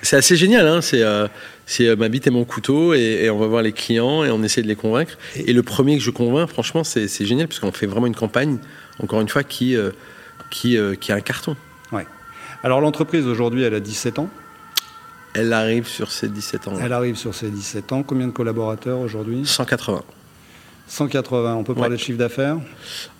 C'est 0.02 0.16
assez 0.16 0.36
génial. 0.36 0.66
Hein, 0.66 0.80
c'est 0.80 1.02
c'est 1.66 1.88
euh, 1.88 1.96
ma 1.96 2.08
bite 2.08 2.26
et 2.26 2.30
mon 2.30 2.44
couteau 2.44 2.92
et, 2.94 3.30
on 3.30 3.38
va 3.38 3.46
voir 3.46 3.62
les 3.62 3.72
clients 3.72 4.24
et 4.24 4.30
on 4.30 4.42
essaie 4.42 4.62
de 4.62 4.68
les 4.68 4.76
convaincre. 4.76 5.16
Et, 5.36 5.52
le 5.52 5.62
premier 5.62 5.96
que 5.96 6.02
je 6.02 6.10
convainc, 6.10 6.48
franchement, 6.48 6.84
c'est 6.84 7.24
génial 7.24 7.48
parce 7.48 7.60
qu'on 7.60 7.72
fait 7.72 7.86
vraiment 7.86 8.06
une 8.06 8.14
campagne, 8.14 8.58
encore 9.02 9.20
une 9.20 9.28
fois, 9.28 9.44
qui, 9.44 9.76
euh, 9.76 9.90
qui, 10.50 10.76
euh, 10.76 10.94
qui 10.94 11.12
a 11.12 11.14
un 11.14 11.20
carton. 11.20 11.56
Ouais. 11.92 12.06
Alors 12.62 12.80
l'entreprise 12.80 13.26
aujourd'hui, 13.26 13.62
elle 13.62 13.74
a 13.74 13.80
17 13.80 14.18
ans? 14.18 14.28
Elle 15.34 15.52
arrive 15.52 15.86
sur 15.86 16.12
ses 16.12 16.28
17 16.28 16.68
ans. 16.68 16.74
Elle 16.80 16.92
arrive 16.92 17.16
sur 17.16 17.34
ses 17.34 17.48
17 17.48 17.92
ans. 17.92 18.02
Combien 18.02 18.26
de 18.26 18.32
collaborateurs 18.32 18.98
aujourd'hui? 18.98 19.46
180. 19.46 20.02
180, 20.88 21.54
on 21.54 21.64
peut 21.64 21.74
parler 21.74 21.96
de 21.96 22.00
chiffre 22.00 22.18
d'affaires 22.18 22.58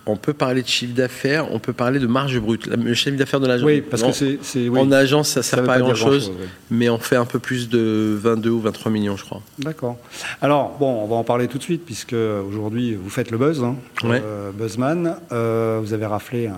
On 0.05 0.17
peut 0.17 0.35
parler 0.35 0.63
de 0.63 0.69
chiffre 0.69 0.95
d'affaires, 0.95 1.51
on 1.53 1.59
peut 1.59 1.73
parler 1.73 1.99
de 1.99 2.07
marge 2.07 2.39
brute. 2.39 2.67
Le 2.67 2.95
chiffre 2.95 3.17
d'affaires 3.17 3.41
de 3.41 3.47
l'agence. 3.47 3.67
Oui, 3.67 3.81
parce 3.81 4.03
que 4.03 4.13
c'est. 4.43 4.69
En 4.69 4.93
agence, 4.93 5.31
ça 5.31 5.41
ne 5.41 5.45
sert 5.45 5.65
pas 5.65 5.75
à 5.75 5.79
grand-chose, 5.79 6.33
mais 6.71 6.89
on 6.89 6.99
fait 6.99 7.17
un 7.17 7.25
peu 7.25 7.39
plus 7.39 7.69
de 7.69 8.19
22 8.21 8.51
ou 8.51 8.61
23 8.61 8.93
millions, 8.93 9.17
je 9.17 9.25
crois. 9.25 9.41
D'accord. 9.59 9.97
Alors, 10.41 10.77
bon, 10.79 11.03
on 11.03 11.07
va 11.07 11.17
en 11.17 11.25
parler 11.25 11.49
tout 11.49 11.59
de 11.59 11.63
suite, 11.63 11.85
puisque 11.85 12.15
aujourd'hui, 12.15 12.95
vous 12.95 13.11
faites 13.11 13.31
le 13.31 13.39
buzz, 13.39 13.63
hein, 13.63 13.77
euh, 14.05 14.51
Buzzman. 14.53 15.17
Euh, 15.31 15.81
vous 15.83 15.93
avez 15.95 16.07
raflé 16.07 16.51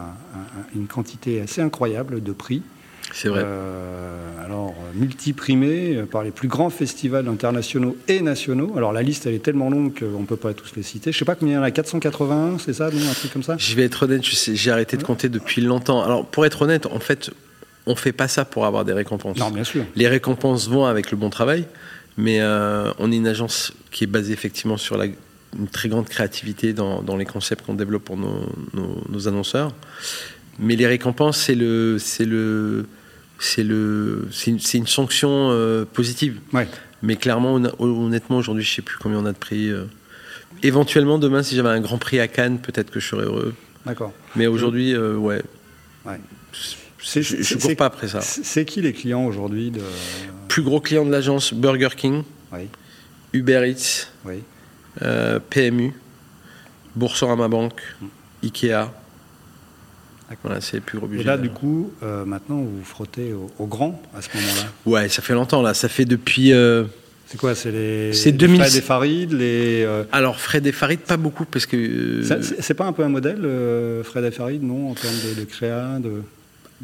une 0.75 0.87
quantité 0.87 1.41
assez 1.41 1.61
incroyable 1.61 2.23
de 2.23 2.33
prix. 2.33 2.63
C'est 3.13 3.29
vrai. 3.29 3.43
Euh, 3.45 4.45
alors, 4.45 4.75
multiprimé 4.95 6.05
par 6.11 6.23
les 6.23 6.31
plus 6.31 6.49
grands 6.49 6.71
festivals 6.71 7.29
internationaux 7.29 7.97
et 8.09 8.21
nationaux. 8.21 8.73
Alors, 8.77 8.93
la 8.93 9.03
liste, 9.03 9.27
elle 9.27 9.35
est 9.35 9.43
tellement 9.43 9.71
longue 9.71 9.99
qu'on 9.99 10.21
ne 10.21 10.27
peut 10.27 10.37
pas 10.37 10.55
tous 10.55 10.75
les 10.77 10.83
citer. 10.83 11.13
Je 11.13 11.17
ne 11.17 11.19
sais 11.21 11.25
pas 11.25 11.35
combien 11.35 11.55
il 11.55 11.57
y 11.57 11.61
en 11.61 11.63
a, 11.63 11.71
480, 11.71 12.59
c'est 12.65 12.73
ça, 12.73 12.87
un 12.87 13.15
truc 13.15 13.33
comme 13.33 13.43
ça? 13.43 13.57
Je 13.59 13.75
vais 13.75 13.85
être 13.85 14.05
honnête, 14.05 14.23
j'ai 14.25 14.71
arrêté 14.71 14.97
de 14.97 15.03
compter 15.03 15.29
depuis 15.29 15.61
longtemps. 15.61 16.03
Alors, 16.03 16.27
pour 16.27 16.47
être 16.47 16.63
honnête, 16.63 16.87
en 16.87 17.01
fait, 17.01 17.31
on 17.87 17.93
ne 17.93 17.97
fait 17.97 18.13
pas 18.13 18.29
ça 18.29 18.45
pour 18.45 18.67
avoir 18.67 18.85
des 18.85 18.93
récompenses. 18.93 19.39
Non, 19.39 19.51
bien 19.51 19.65
sûr. 19.65 19.85
Les 19.95 20.09
récompenses 20.09 20.69
vont 20.69 20.87
avec 20.87 21.11
le 21.11 21.17
bon 21.17 21.31
travail, 21.31 21.67
mais 22.17 22.41
euh, 22.41 22.93
on 22.99 23.13
est 23.13 23.17
une 23.17 23.27
agence 23.27 23.73
qui 23.91 24.05
est 24.05 24.09
basée 24.09 24.33
effectivement 24.33 24.77
sur 24.77 24.97
la, 24.97 25.07
une 25.07 25.69
très 25.71 25.89
grande 25.89 26.09
créativité 26.09 26.73
dans, 26.73 27.17
les 27.17 27.25
concepts 27.25 27.65
qu'on 27.65 27.75
développe 27.75 28.05
pour 28.05 28.17
nos, 28.17 28.49
nos, 28.73 29.03
nos, 29.09 29.29
annonceurs. 29.29 29.73
Mais 30.59 30.77
les 30.77 30.87
récompenses, 30.87 31.39
c'est 31.39 31.55
le, 31.55 31.99
c'est 31.99 32.25
le, 32.25 32.87
c'est 33.39 33.65
le, 33.65 34.29
c'est 34.33 34.51
une, 34.79 34.87
sanction 34.87 35.49
euh, 35.51 35.85
positive. 35.85 36.39
Ouais. 36.53 36.69
Mais 37.03 37.17
clairement, 37.17 37.55
hon- 37.55 37.73
honnêtement, 38.07 38.37
aujourd'hui, 38.39 38.65
je 38.65 38.75
sais 38.75 38.83
plus 38.83 38.97
combien 38.99 39.19
on 39.19 39.27
a 39.27 39.33
de 39.33 39.39
prix. 39.39 39.69
euh. 39.71 39.85
Éventuellement, 40.63 41.19
demain, 41.19 41.43
si 41.43 41.57
j'avais 41.57 41.69
un 41.69 41.81
grand 41.81 41.99
prix 41.99 42.21
à 42.21 42.29
Cannes, 42.29 42.59
peut-être 42.61 42.91
que 42.91 43.01
je 43.01 43.09
serais 43.09 43.25
heureux. 43.25 43.55
D'accord. 43.85 44.13
Mais 44.37 44.47
aujourd'hui, 44.47 44.95
euh, 44.95 45.17
ouais, 45.17 45.43
Ouais. 46.07 46.21
je, 46.53 47.21
C'est- 47.23 47.59
cours 47.61 47.77
pas 47.77 47.87
après 47.87 48.09
ça. 48.09 48.21
C'est 48.21 48.65
qui 48.65 48.81
les 48.81 48.93
clients 48.93 49.27
aujourd'hui 49.27 49.71
de... 49.71 49.81
Plus 50.49 50.63
gros 50.63 50.81
client 50.81 51.05
de 51.05 51.11
l'agence, 51.11 51.53
Burger 51.53 51.89
King, 51.97 52.23
Oui, 52.53 52.69
Uber 53.33 53.69
Eats, 53.69 54.07
oui. 54.25 54.37
euh, 55.03 55.39
PMU, 55.51 55.93
Boursorama 56.95 57.49
Banque, 57.49 57.83
Ikea. 58.43 58.93
Voilà, 60.43 60.61
c'est 60.61 60.81
plus. 60.81 60.99
Et 61.19 61.23
là, 61.25 61.37
du 61.39 61.51
coup, 61.51 61.93
euh, 62.03 62.25
maintenant, 62.25 62.57
vous 62.57 62.79
vous 62.79 62.85
frottez 62.85 63.33
au, 63.33 63.51
au 63.59 63.67
grand 63.67 64.01
à 64.17 64.23
ce 64.23 64.29
moment-là. 64.35 64.69
Ouais, 64.87 65.09
ça 65.09 65.23
fait 65.23 65.35
longtemps 65.35 65.63
là. 65.63 65.75
Ça 65.75 65.89
fait 65.89 66.05
depuis. 66.05 66.53
euh, 66.53 66.85
C'est 67.27 67.39
quoi 67.39 67.55
C'est 67.55 67.71
les, 67.71 68.13
C'est 68.13 68.31
les 68.33 68.37
2000 68.39 68.61
Fred 68.63 68.75
et 68.77 68.81
Farid 68.81 69.33
les, 69.33 69.83
euh, 69.85 70.05
Alors, 70.13 70.39
Fred 70.41 70.67
et 70.67 70.73
Farid, 70.73 71.01
pas 71.01 71.17
beaucoup 71.17 71.45
parce 71.45 71.67
que. 71.67 71.77
euh, 71.77 72.43
C'est 72.61 72.75
pas 72.75 72.87
un 72.87 72.93
peu 72.93 73.03
un 73.05 73.09
modèle, 73.09 73.41
euh, 73.45 74.03
Fred 74.05 74.25
et 74.25 74.31
Farid, 74.31 74.63
non 74.63 74.91
En 74.91 74.95
termes 74.95 75.15
de, 75.35 75.41
de 75.41 75.45
créa 75.47 75.99
de... 76.01 76.23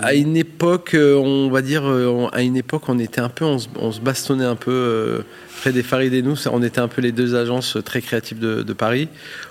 À 0.03 0.15
une 0.15 0.37
époque, 0.37 0.95
euh, 0.95 1.17
on 1.17 1.51
va 1.51 1.63
dire, 1.63 1.83
euh, 1.87 2.27
à 2.33 2.43
une 2.43 2.57
époque, 2.57 2.89
on 2.89 2.99
était 2.99 3.21
un 3.21 3.29
peu, 3.29 3.45
on 3.45 3.59
se, 3.59 3.69
on 3.77 3.93
se 3.93 4.01
bastonnait 4.01 4.45
un 4.45 4.57
peu. 4.57 4.71
euh, 4.71 5.19
Fred 5.49 5.77
et 5.77 5.83
Farid 5.83 6.15
et 6.15 6.23
nous, 6.23 6.37
on 6.51 6.63
était 6.63 6.81
un 6.81 6.89
peu 6.89 7.03
les 7.03 7.13
deux 7.13 7.35
agences 7.35 7.77
très 7.85 8.01
créatives 8.01 8.39
de, 8.39 8.63
de 8.63 8.73
Paris. 8.73 9.09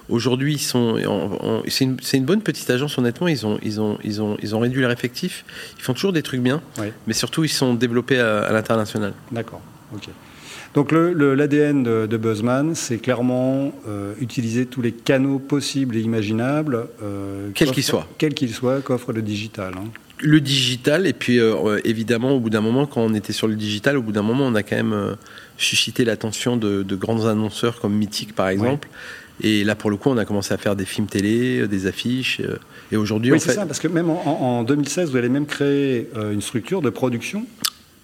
Aujourd'hui, 0.10 0.54
ils 0.56 0.58
sont, 0.60 0.96
on- 1.08 1.38
on- 1.40 1.64
c'est 1.68 1.86
une, 2.18 2.26
bonne 2.26 2.42
petite 2.42 2.68
agence. 2.72 2.98
Honnêtement, 2.98 3.28
ils 3.28 3.46
ont, 3.46 3.60
ils 3.62 3.80
ont, 3.80 4.00
ils 4.04 4.20
ont, 4.20 4.36
ils 4.42 4.56
ont 4.56 4.60
réduit 4.60 4.82
leur 4.82 4.90
effectif. 4.92 5.46
Ils 5.78 5.84
font 5.84 5.94
toujours 5.94 6.12
des 6.14 6.24
trucs 6.24 6.42
bien, 6.42 6.62
mais 7.06 7.14
surtout, 7.14 7.44
ils 7.44 7.50
sont 7.50 7.76
développés 7.76 8.20
à, 8.20 8.40
à 8.42 8.52
l'international. 8.52 9.14
D'accord, 9.32 9.62
ok. 9.94 10.10
Donc 10.76 10.92
l'ADN 10.92 11.84
de, 11.84 12.06
de 12.08 12.18
Buzzman, 12.18 12.74
c'est 12.76 12.98
clairement 13.00 13.72
euh, 13.88 14.14
utiliser 14.20 14.66
tous 14.68 14.82
les 14.82 14.92
canaux 14.92 15.38
possibles 15.40 15.96
et 15.96 16.02
imaginables. 16.02 16.88
euh, 17.04 17.50
Quels 17.54 17.72
qu'ils 17.72 17.84
soient. 17.84 18.08
Quels 18.18 18.34
qu'ils 18.36 18.54
soient, 18.54 18.82
qu'offre 18.82 19.14
le 19.14 19.22
digital. 19.22 19.74
hein. 19.78 19.86
Le 20.22 20.42
digital, 20.42 21.08
et 21.08 21.14
puis 21.14 21.40
euh, 21.40 21.80
évidemment, 21.86 22.32
au 22.32 22.40
bout 22.42 22.50
d'un 22.50 22.60
moment, 22.62 22.86
quand 22.86 23.02
on 23.02 23.14
était 23.14 23.32
sur 23.32 23.48
le 23.48 23.56
digital, 23.56 23.98
au 23.98 24.02
bout 24.02 24.12
d'un 24.12 24.22
moment, 24.22 24.46
on 24.46 24.56
a 24.56 24.64
quand 24.64 24.76
même 24.76 24.92
euh, 24.94 25.14
suscité 25.58 26.04
l'attention 26.04 26.58
de, 26.58 26.84
de 26.84 26.96
grands 26.98 27.26
annonceurs 27.28 27.80
comme 27.80 27.94
Mythique, 27.94 28.36
par 28.36 28.50
exemple. 28.50 28.90
Et 29.42 29.64
là, 29.64 29.76
pour 29.76 29.90
le 29.90 29.96
coup, 29.96 30.10
on 30.10 30.18
a 30.18 30.26
commencé 30.26 30.54
à 30.54 30.58
faire 30.58 30.76
des 30.76 30.84
films 30.84 31.08
télé, 31.08 31.60
euh, 31.62 31.68
des 31.70 31.88
affiches. 31.88 32.42
euh, 32.42 32.58
et 32.92 32.98
aujourd'hui, 32.98 33.32
Oui, 33.32 33.40
c'est 33.40 33.50
fait. 33.52 33.56
ça, 33.56 33.66
parce 33.66 33.80
que 33.80 33.88
même 33.88 34.10
en, 34.10 34.26
en 34.26 34.64
2016, 34.64 35.12
vous 35.12 35.16
allez 35.18 35.30
même 35.30 35.46
créer 35.46 36.10
une 36.34 36.42
structure 36.42 36.82
de 36.82 36.90
production. 36.90 37.46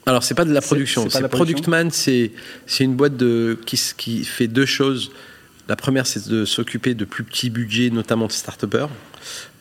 Alors, 0.05 0.23
c'est 0.23 0.35
pas 0.35 0.45
de 0.45 0.53
la 0.53 0.61
production. 0.61 1.09
c'est 1.09 1.17
C'est 1.19 1.27
Productman, 1.27 1.89
c'est 1.91 2.31
c'est 2.67 2.83
une 2.85 2.95
boîte 2.95 3.17
de, 3.17 3.57
qui, 3.65 3.77
qui 3.97 4.23
fait 4.23 4.47
deux 4.47 4.65
choses. 4.67 5.11
La 5.67 5.75
première, 5.75 6.05
c'est 6.05 6.27
de 6.29 6.45
s'occuper 6.45 6.93
de 6.93 7.05
plus 7.05 7.23
petits 7.23 7.49
budgets, 7.49 7.89
notamment 7.89 8.27
de 8.27 8.31
start-upers. 8.31 8.89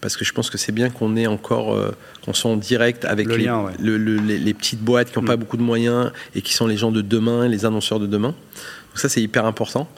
Parce 0.03 0.19
que 0.19 0.25
je 0.25 0.33
pense 0.33 0.51
que 0.51 0.59
c'est 0.59 0.73
bien 0.73 0.91
qu'on 0.91 1.17
ait 1.17 1.27
encore, 1.27 1.75
euh, 1.75 1.93
qu'on 2.23 2.35
soit 2.35 2.51
en 2.51 2.57
direct 2.59 3.07
avec 3.07 3.27
Le 3.27 3.37
les, 3.37 3.45
lien, 3.47 3.63
ouais. 3.63 3.73
le- 3.81 3.97
le- 3.97 4.17
les, 4.19 4.37
les 4.39 4.53
petites 4.53 4.81
boîtes 4.81 5.11
qui 5.11 5.19
n'ont 5.19 5.23
Mm. 5.23 5.29
pas 5.29 5.37
beaucoup 5.37 5.57
de 5.57 5.63
moyens 5.63 6.13
et 6.35 6.43
qui 6.43 6.53
sont 6.53 6.67
les 6.67 6.77
gens 6.77 6.93
de 6.93 7.01
demain, 7.01 7.49
les 7.49 7.65
annonceurs 7.65 8.01
de 8.01 8.07
demain. 8.07 8.29
Donc 8.29 8.97
ça, 9.01 9.09
c'est 9.09 9.23
hyper 9.23 9.47
important. 9.47 9.89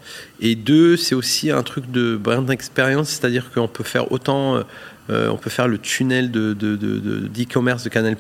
Et 0.41 0.55
deux, 0.55 0.97
c'est 0.97 1.17
aussi 1.17 1.51
un 1.51 1.65
truc 1.65 1.91
de 1.91 2.17
brand 2.17 2.49
experience, 2.53 3.09
c'est-à-dire 3.11 3.51
qu'on 3.53 3.67
peut 3.67 3.83
faire 3.85 4.13
autant, 4.13 4.57
euh, 4.57 4.63
euh, 5.11 5.29
on 5.29 5.37
peut 5.39 5.51
faire 5.51 5.67
le 5.67 5.79
tunnel 5.79 6.31
de 6.31 6.53
de- 6.55 6.77
de- 6.77 6.99
de- 7.01 7.27
d'e-commerce 7.27 7.83
de, 7.83 7.89
Canal+, 7.89 8.17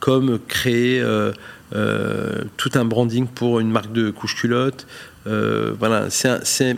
comme 0.00 0.40
créer 0.48 1.00
euh, 1.00 1.32
euh, 1.76 2.42
tout 2.56 2.70
un 2.74 2.84
branding 2.84 3.26
pour 3.28 3.60
une 3.60 3.70
marque 3.70 3.92
de 3.92 4.10
couche-culotte. 4.10 4.86
Euh, 5.26 5.72
voilà, 5.78 6.10
c'est 6.10 6.76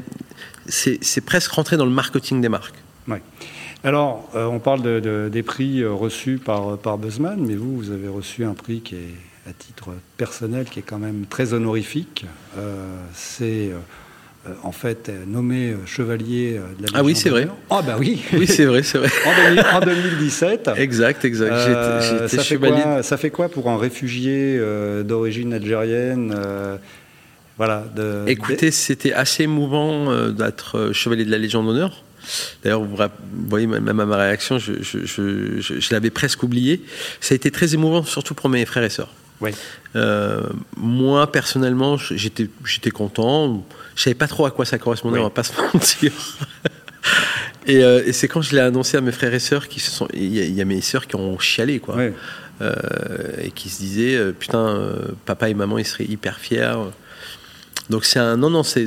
c'est 0.69 1.21
presque 1.25 1.51
rentrer 1.53 1.77
dans 1.77 1.85
le 1.87 1.91
marketing 1.93 2.41
des 2.41 2.49
marques. 2.49 2.75
Alors, 3.85 4.29
euh, 4.35 4.47
on 4.47 4.59
parle 4.59 4.83
de- 4.83 4.99
de- 5.01 5.29
des 5.31 5.43
prix 5.45 5.81
euh, 5.83 5.93
reçus 5.93 6.39
par, 6.45 6.77
par 6.79 6.99
Buzzman, 6.99 7.37
mais 7.39 7.55
vous, 7.55 7.77
vous 7.77 7.91
avez 7.93 8.09
reçu 8.09 8.45
un 8.45 8.55
prix 8.55 8.81
qui 8.81 8.97
est, 8.97 9.15
à 9.49 9.53
titre 9.53 9.91
personnel, 10.17 10.65
qui 10.65 10.81
est 10.81 10.83
quand 10.83 10.99
même 10.99 11.25
très 11.29 11.53
honorifique. 11.53 12.25
Euh, 12.59 12.97
c'est 13.15 13.69
euh, 13.71 13.77
euh, 14.49 14.55
en 14.65 14.73
fait 14.73 15.09
euh, 15.09 15.25
nommé 15.27 15.71
euh, 15.71 15.77
chevalier 15.87 16.57
euh, 16.59 16.63
de 16.81 16.91
la 16.91 16.99
Ah 16.99 17.05
oui, 17.05 17.15
c'est 17.15 17.31
vrai. 17.31 17.47
Ah 17.71 17.83
bah 17.87 17.95
oui, 17.99 18.23
Oui, 18.33 18.47
c'est 18.49 18.65
vrai, 18.65 18.83
c'est 18.83 18.99
vrai. 18.99 19.09
en, 19.25 19.37
2000 19.55 19.65
en 19.75 19.81
2017. 19.81 20.71
Exact, 20.79 21.25
exact. 21.25 21.53
Euh, 21.53 22.27
ça, 22.29 22.43
fait 22.43 22.57
quoi, 22.57 23.03
ça 23.05 23.17
fait 23.17 23.31
quoi 23.31 23.49
pour 23.49 23.69
un 23.71 23.77
réfugié 23.77 24.57
euh, 24.59 25.05
d'origine 25.05 25.53
algérienne 25.53 26.35
euh, 26.37 26.77
voilà, 27.59 27.85
de- 27.95 28.25
Écoutez, 28.27 28.71
c'était 28.71 29.13
assez 29.13 29.45
émouvant 29.45 30.11
euh, 30.11 30.31
d'être 30.31 30.79
euh, 30.79 30.93
chevalier 30.93 31.25
de 31.25 31.31
la 31.31 31.39
Légion 31.39 31.63
d'honneur. 31.65 32.03
D'ailleurs, 32.65 32.83
vous, 32.83 32.97
voyez 33.49 33.67
même 33.69 34.01
à 34.01 34.05
ma 34.07 34.17
réaction, 34.17 34.59
je, 34.59 34.83
je- 34.83 35.05
je- 35.07 35.61
je- 35.61 35.81
je 35.81 35.89
l'avais 35.95 36.11
presque 36.11 36.43
oublié. 36.43 36.83
Ça 37.21 37.35
a 37.35 37.37
été 37.37 37.51
très 37.51 37.73
émouvant, 37.75 38.03
surtout 38.03 38.35
pour 38.35 38.49
mes 38.49 38.65
frères 38.67 38.83
et 38.85 38.91
sœurs. 38.91 39.13
Oui. 39.41 39.51
Euh, 39.95 40.41
moi, 40.77 41.31
personnellement, 41.31 41.97
j'étais 41.99 42.49
j'étais 42.65 42.91
content. 42.91 43.65
Je 43.95 44.03
savais 44.03 44.15
pas 44.15 44.27
trop 44.29 44.45
à 44.47 44.51
quoi 44.51 44.65
ça 44.65 44.79
correspondait, 44.79 45.17
Oui. 45.17 45.21
on 45.21 45.25
va 45.25 45.31
pas 45.31 45.43
se 45.45 45.53
mentir. 45.73 46.11
et 47.67 47.85
euh, 47.85 48.03
et 48.07 48.13
c'est 48.13 48.29
quand 48.29 48.43
je 48.43 48.55
l'ai 48.55 48.61
annoncé 48.63 48.97
à 48.97 49.01
mes 49.01 49.13
frères 49.13 49.35
et 49.35 49.39
sœurs 49.39 49.69
qui 49.69 49.79
se 49.81 49.91
sont. 49.91 50.09
Il 50.15 50.35
y, 50.35 50.41
a- 50.41 50.45
il 50.45 50.55
y 50.55 50.61
a 50.61 50.65
mes 50.65 50.81
sœurs 50.81 51.07
qui 51.07 51.17
ont 51.17 51.39
chialé, 51.39 51.79
quoi. 51.81 51.97
Euh, 52.63 52.73
et 53.43 53.51
qui 53.51 53.69
se 53.69 53.79
disaient 53.79 54.33
putain 54.33 54.89
papa 55.27 55.51
et 55.51 55.55
maman 55.55 55.77
ils 55.77 55.85
seraient 55.85 56.07
hyper 56.07 56.39
fiers 56.39 56.73
donc 57.91 58.05
c'est 58.05 58.19
un 58.19 58.37
non 58.37 58.51
non 58.51 58.63
c'est 58.63 58.87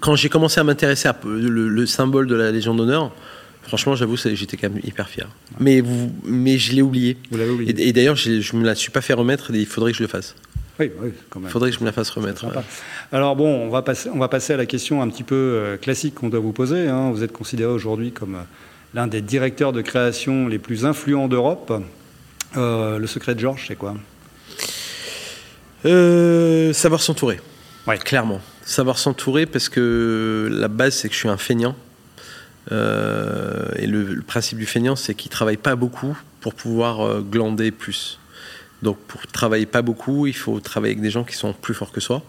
quand 0.00 0.16
j'ai 0.16 0.28
commencé 0.28 0.58
à 0.60 0.64
m'intéresser 0.64 1.08
à 1.08 1.16
le, 1.24 1.68
le 1.68 1.86
symbole 1.86 2.26
de 2.26 2.34
la 2.34 2.50
Légion 2.50 2.74
d'honneur 2.74 3.12
franchement 3.62 3.94
j'avoue 3.94 4.16
j'étais 4.16 4.56
quand 4.56 4.70
même 4.70 4.80
hyper 4.84 5.08
fier 5.08 5.28
mais 5.60 5.80
vous 5.80 6.12
mais 6.24 6.58
je 6.58 6.72
l'ai 6.72 6.82
oublié 6.82 7.16
Vous 7.30 7.38
l'avez 7.38 7.50
oublié. 7.50 7.70
et, 7.78 7.88
et 7.88 7.92
d'ailleurs 7.92 8.16
je, 8.16 8.40
je 8.40 8.56
me 8.56 8.64
la 8.64 8.74
suis 8.74 8.90
pas 8.90 9.00
fait 9.00 9.12
remettre 9.12 9.52
et 9.54 9.58
il 9.58 9.66
faudrait 9.66 9.92
que 9.92 9.98
je 9.98 10.02
le 10.02 10.08
fasse 10.08 10.34
Oui, 10.80 10.90
oui, 11.00 11.10
quand 11.30 11.40
même. 11.40 11.48
il 11.48 11.52
faudrait 11.52 11.70
que 11.70 11.76
je 11.76 11.80
me 11.80 11.86
la 11.86 11.92
fasse 11.92 12.10
remettre 12.10 12.44
ouais. 12.46 12.62
Alors 13.12 13.36
bon, 13.36 13.46
on 13.48 13.68
va, 13.68 13.82
passer, 13.82 14.08
on 14.12 14.18
va 14.18 14.28
passer 14.28 14.54
à 14.54 14.56
la 14.56 14.66
question 14.66 15.02
un 15.02 15.08
petit 15.10 15.22
peu 15.22 15.34
euh, 15.36 15.76
classique 15.76 16.14
qu'on 16.14 16.28
doit 16.30 16.40
vous 16.40 16.52
poser. 16.52 16.88
hein. 16.88 17.10
Vous 17.12 17.22
êtes 17.22 17.32
considéré 17.32 17.70
aujourd'hui 17.70 18.10
comme 18.10 18.36
euh, 18.36 18.44
l'un 18.94 19.06
des 19.06 19.20
directeurs 19.20 19.72
de 19.74 19.82
création 19.82 20.48
les 20.48 20.58
plus 20.58 20.84
influents 20.86 21.28
d'Europe. 21.28 21.72
Euh, 22.56 22.98
le 22.98 23.06
secret 23.06 23.34
de 23.34 23.40
Georges, 23.40 23.66
c'est 23.68 23.76
quoi? 23.76 23.94
Euh, 25.84 26.72
savoir 26.72 27.00
s'entourer. 27.02 27.40
Ouais. 27.86 27.98
Clairement. 27.98 28.40
Savoir 28.64 28.98
s'entourer 28.98 29.46
parce 29.46 29.68
que 29.68 30.48
la 30.50 30.68
base, 30.68 30.94
c'est 30.94 31.08
que 31.08 31.14
je 31.14 31.20
suis 31.20 31.28
un 31.28 31.36
feignant. 31.36 31.76
Euh, 32.70 33.68
et 33.76 33.86
le, 33.86 34.22
principe 34.22 34.58
du 34.58 34.66
feignant, 34.66 34.94
c'est 34.94 35.14
qu'il 35.14 35.30
travaille 35.30 35.56
pas 35.56 35.74
beaucoup 35.74 36.16
pour 36.40 36.54
pouvoir 36.54 37.00
euh, 37.00 37.20
glander 37.20 37.72
plus. 37.72 38.20
Donc, 38.82 38.98
pour 38.98 39.26
travailler 39.26 39.66
pas 39.66 39.82
beaucoup, 39.82 40.26
il 40.26 40.34
faut 40.34 40.60
travailler 40.60 40.92
avec 40.92 41.02
des 41.02 41.10
gens 41.10 41.24
qui 41.24 41.34
sont 41.34 41.52
plus 41.52 41.74
forts 41.74 41.92
que 41.92 42.00
soi. 42.00 42.22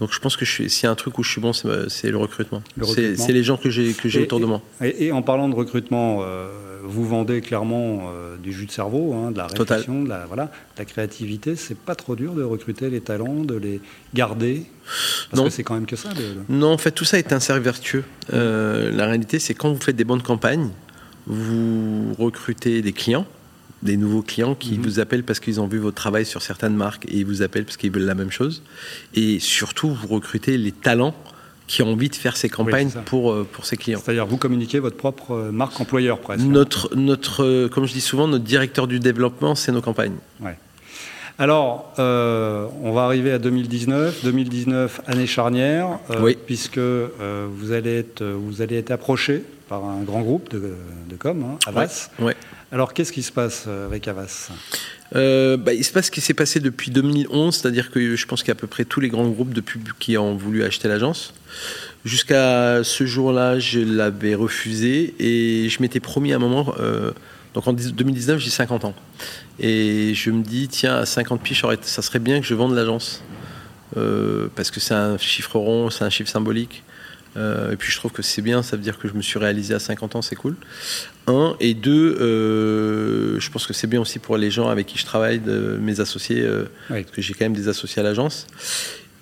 Donc, 0.00 0.12
je 0.12 0.18
pense 0.20 0.36
que 0.36 0.44
s'il 0.44 0.68
y 0.82 0.86
a 0.86 0.90
un 0.90 0.94
truc 0.94 1.18
où 1.18 1.22
je 1.22 1.30
suis 1.30 1.40
bon, 1.40 1.52
c'est 1.52 2.10
le 2.10 2.16
recrutement. 2.18 2.62
Le 2.76 2.84
C'est 2.84 3.32
les 3.32 3.42
gens 3.42 3.56
que 3.56 3.70
j'ai 3.70 3.90
Et- 3.90 4.18
autour 4.22 4.40
de 4.40 4.46
moi. 4.46 4.60
Et, 4.82 5.06
et 5.06 5.12
en 5.12 5.22
parlant 5.22 5.48
de 5.48 5.54
recrutement, 5.54 6.18
euh, 6.22 6.48
vous 6.84 7.06
vendez 7.08 7.40
clairement 7.40 8.10
euh, 8.14 8.36
du 8.36 8.52
jus 8.52 8.66
de 8.66 8.70
cerveau, 8.70 9.14
hein, 9.14 9.30
de 9.32 9.38
la 9.38 9.46
réflexion, 9.46 10.04
de 10.04 10.08
la, 10.08 10.26
voilà, 10.26 10.44
de 10.44 10.50
la 10.78 10.84
créativité. 10.84 11.56
C'est 11.56 11.76
pas 11.78 11.94
trop 11.94 12.14
dur 12.14 12.34
de 12.34 12.42
recruter 12.42 12.90
les 12.90 13.00
talents, 13.00 13.42
de 13.42 13.54
les 13.56 13.80
garder? 14.14 14.66
Parce 15.30 15.40
Non. 15.40 15.44
que 15.44 15.50
c'est 15.50 15.64
quand 15.64 15.74
même 15.74 15.86
que 15.86 15.96
ça. 15.96 16.10
le- 16.14 16.54
Non, 16.54 16.72
en 16.72 16.78
fait, 16.78 16.90
tout 16.92 17.04
ça 17.06 17.18
est 17.18 17.32
un 17.32 17.40
cercle 17.40 17.62
vertueux. 17.62 18.04
Euh, 18.32 18.90
la 18.92 19.06
réalité, 19.06 19.38
c'est 19.38 19.54
quand 19.54 19.72
vous 19.72 19.80
faites 19.80 19.96
des 19.96 20.04
bonnes 20.04 20.22
campagnes, 20.22 20.68
vous 21.26 22.14
recrutez 22.18 22.82
des 22.82 22.92
clients, 22.92 23.26
des 23.82 23.96
nouveaux 23.96 24.22
clients 24.22 24.54
qui 24.54 24.78
Mhm. 24.78 24.82
vous 24.84 25.00
appellent 25.00 25.22
parce 25.24 25.38
qu'ils 25.40 25.60
ont 25.60 25.66
vu 25.66 25.78
votre 25.78 25.96
travail 25.96 26.24
sur 26.24 26.42
certaines 26.42 26.74
marques 26.76 27.04
et 27.08 27.18
ils 27.18 27.26
vous 27.26 27.42
appellent 27.42 27.64
parce 27.64 27.76
qu'ils 27.76 27.90
veulent 27.92 28.02
la 28.06 28.14
même 28.14 28.30
chose. 28.30 28.62
Et 29.14 29.38
surtout, 29.38 29.90
vous 29.90 30.08
recrutez 30.08 30.56
les 30.58 30.72
talents 30.72 31.14
qui 31.66 31.82
ont 31.82 31.92
envie 31.92 32.08
de 32.08 32.14
faire 32.14 32.36
ces 32.36 32.48
campagnes 32.48 32.90
pour, 33.06 33.32
euh, 33.32 33.46
pour 33.50 33.66
ces 33.66 33.76
clients. 33.76 34.00
C'est-à-dire 34.02 34.24
vous 34.26 34.36
communiquez 34.36 34.78
votre 34.78 34.96
propre 34.96 35.32
euh, 35.32 35.50
marque 35.52 35.80
employeur 35.80 36.20
presque. 36.20 36.44
Notre, 36.44 36.94
notre, 36.94 37.44
euh, 37.44 37.68
comme 37.68 37.86
je 37.86 37.92
dis 37.92 38.00
souvent, 38.00 38.28
notre 38.28 38.44
directeur 38.44 38.86
du 38.86 39.00
développement, 39.00 39.54
c'est 39.56 39.72
nos 39.72 39.82
campagnes. 39.82 40.14
Alors, 41.38 41.92
euh, 41.98 42.66
on 42.82 42.92
va 42.92 43.02
arriver 43.02 43.30
à 43.32 43.38
2019. 43.38 44.24
2019, 44.24 45.02
année 45.06 45.26
charnière, 45.26 45.98
euh, 46.10 46.22
Oui. 46.22 46.36
puisque 46.46 46.78
euh, 46.78 47.46
vous, 47.50 47.72
allez 47.72 47.98
être, 47.98 48.24
vous 48.24 48.62
allez 48.62 48.76
être 48.78 48.90
approché 48.90 49.42
par 49.68 49.84
un 49.84 50.02
grand 50.02 50.22
groupe 50.22 50.48
de, 50.50 50.72
de 51.10 51.16
com, 51.16 51.44
hein, 51.44 51.58
Avas. 51.66 52.08
Ouais. 52.20 52.34
Alors, 52.72 52.92
qu'est-ce 52.92 53.12
qui 53.12 53.22
se 53.22 53.32
passe 53.32 53.64
euh, 53.68 53.86
avec 53.86 54.08
Avas 54.08 54.50
Euh, 55.14 55.56
bah, 55.56 55.72
il 55.72 55.84
se 55.84 55.92
passe 55.92 56.06
ce 56.06 56.10
qui 56.10 56.20
s'est 56.20 56.34
passé 56.34 56.58
depuis 56.58 56.90
2011, 56.90 57.54
c'est-à-dire 57.54 57.90
que 57.90 58.16
je 58.16 58.26
pense 58.26 58.42
qu'il 58.42 58.48
y 58.48 58.50
a 58.50 58.54
à 58.54 58.60
peu 58.60 58.66
près 58.66 58.84
tous 58.84 59.00
les 59.00 59.08
grands 59.08 59.28
groupes 59.28 59.52
de 59.52 59.60
pub 59.60 59.88
qui 60.00 60.18
ont 60.18 60.34
voulu 60.34 60.64
acheter 60.64 60.88
l'agence. 60.88 61.32
Jusqu'à 62.04 62.82
ce 62.82 63.06
jour-là, 63.06 63.58
je 63.58 63.80
l'avais 63.80 64.34
refusé 64.34 65.14
et 65.18 65.68
je 65.68 65.80
m'étais 65.80 66.00
promis 66.00 66.32
à 66.32 66.36
un 66.36 66.40
moment, 66.40 66.74
euh, 66.80 67.12
donc 67.54 67.68
en 67.68 67.72
2019, 67.72 68.40
j'ai 68.40 68.50
50 68.50 68.84
ans. 68.84 68.94
Et 69.58 70.12
je 70.14 70.30
me 70.30 70.42
dis, 70.42 70.68
tiens, 70.68 70.96
à 70.96 71.06
50 71.06 71.40
piges, 71.40 71.64
ça 71.82 72.02
serait 72.02 72.18
bien 72.18 72.40
que 72.40 72.46
je 72.46 72.54
vende 72.54 72.74
l'agence. 72.74 73.22
Euh, 73.96 74.48
parce 74.54 74.70
que 74.70 74.80
c'est 74.80 74.94
un 74.94 75.16
chiffre 75.16 75.58
rond, 75.58 75.90
c'est 75.90 76.04
un 76.04 76.10
chiffre 76.10 76.30
symbolique. 76.30 76.82
Euh, 77.36 77.72
et 77.72 77.76
puis 77.76 77.90
je 77.92 77.96
trouve 77.96 78.12
que 78.12 78.22
c'est 78.22 78.42
bien, 78.42 78.62
ça 78.62 78.76
veut 78.76 78.82
dire 78.82 78.98
que 78.98 79.08
je 79.08 79.14
me 79.14 79.22
suis 79.22 79.38
réalisé 79.38 79.74
à 79.74 79.78
50 79.78 80.16
ans, 80.16 80.22
c'est 80.22 80.36
cool. 80.36 80.56
Un. 81.26 81.56
Et 81.60 81.74
deux, 81.74 82.16
euh, 82.20 83.38
je 83.38 83.50
pense 83.50 83.66
que 83.66 83.72
c'est 83.72 83.86
bien 83.86 84.00
aussi 84.00 84.18
pour 84.18 84.36
les 84.36 84.50
gens 84.50 84.68
avec 84.68 84.86
qui 84.86 84.98
je 84.98 85.04
travaille, 85.04 85.40
de, 85.40 85.78
mes 85.80 86.00
associés, 86.00 86.46
parce 86.88 87.02
que 87.04 87.22
j'ai 87.22 87.34
quand 87.34 87.44
même 87.44 87.54
des 87.54 87.68
associés 87.68 88.00
à 88.00 88.02
l'agence. 88.02 88.46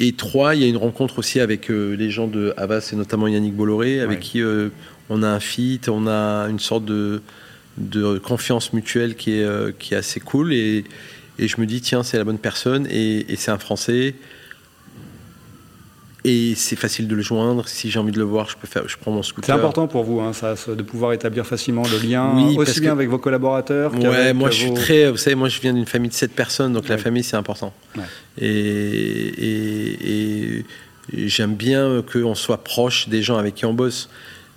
Et 0.01 0.13
trois, 0.13 0.55
il 0.55 0.63
y 0.63 0.65
a 0.65 0.69
une 0.69 0.77
rencontre 0.77 1.19
aussi 1.19 1.41
avec 1.41 1.69
les 1.69 2.11
gens 2.11 2.27
de 2.27 2.53
Havas 2.57 2.91
et 2.93 2.97
notamment 2.97 3.29
Yannick 3.29 3.55
Bolloré, 3.55 4.01
avec 4.01 4.21
qui 4.21 4.43
on 5.09 5.23
a 5.23 5.29
un 5.29 5.41
fit, 5.41 5.81
on 5.89 6.07
a 6.07 6.49
une 6.49 6.59
sorte 6.59 6.85
de, 6.85 7.23
de 7.79 8.19
confiance 8.19 8.73
mutuelle 8.73 9.15
qui 9.15 9.39
est, 9.39 9.79
qui 9.79 9.95
est 9.95 9.97
assez 9.97 10.21
cool. 10.21 10.53
Et, 10.53 10.85
et 11.39 11.49
je 11.49 11.61
me 11.61 11.67
dis, 11.67 11.81
tiens, 11.81 12.03
c'est 12.03 12.19
la 12.19 12.25
bonne 12.25 12.39
personne 12.39 12.87
et, 12.91 13.33
et 13.33 13.37
c'est 13.37 13.51
un 13.51 13.59
Français. 13.59 14.15
Et 16.27 16.55
c'est 16.57 16.77
facile 16.77 17.07
de 17.07 17.15
le 17.15 17.21
joindre. 17.21 17.69
Si 17.69 17.91
j'ai 17.91 17.99
envie 17.99 18.11
de 18.11 18.19
le 18.19 18.25
voir, 18.25 18.49
je 18.49 18.57
peux 18.57 18.67
faire, 18.67 18.89
je 18.89 18.97
prends 18.97 19.11
mon 19.11 19.23
scooter. 19.23 19.45
C'est 19.45 19.61
important 19.61 19.87
pour 19.87 20.05
vous, 20.05 20.21
hein, 20.21 20.33
ça, 20.33 20.55
de 20.67 20.83
pouvoir 20.83 21.13
établir 21.13 21.47
facilement 21.47 21.83
le 21.83 21.99
lien, 21.99 22.35
aussi 22.57 22.81
bien 22.81 22.93
avec 22.93 23.11
vos 23.11 23.19
collaborateurs. 23.19 23.95
Ouais, 23.95 24.33
moi 24.33 24.49
je 24.49 24.61
suis 24.61 24.75
très. 24.75 25.11
Vous 25.11 25.19
savez, 25.19 25.37
moi 25.37 25.51
je 25.51 25.61
viens 25.61 25.75
d'une 25.75 25.85
famille 25.85 26.09
de 26.09 26.15
7 26.15 26.33
personnes, 26.33 26.73
donc 26.73 26.89
la 26.89 26.97
famille 26.97 27.23
c'est 27.23 27.37
important. 27.37 27.75
Et, 28.41 28.49
et, 29.99 30.65
j'aime 31.13 31.55
bien 31.55 32.03
qu'on 32.11 32.35
soit 32.35 32.65
proche 32.65 33.09
des 33.11 33.23
gens 33.23 33.37
avec 33.37 33.57
qui 33.57 33.67
on 33.67 33.75
bosse. 33.75 34.09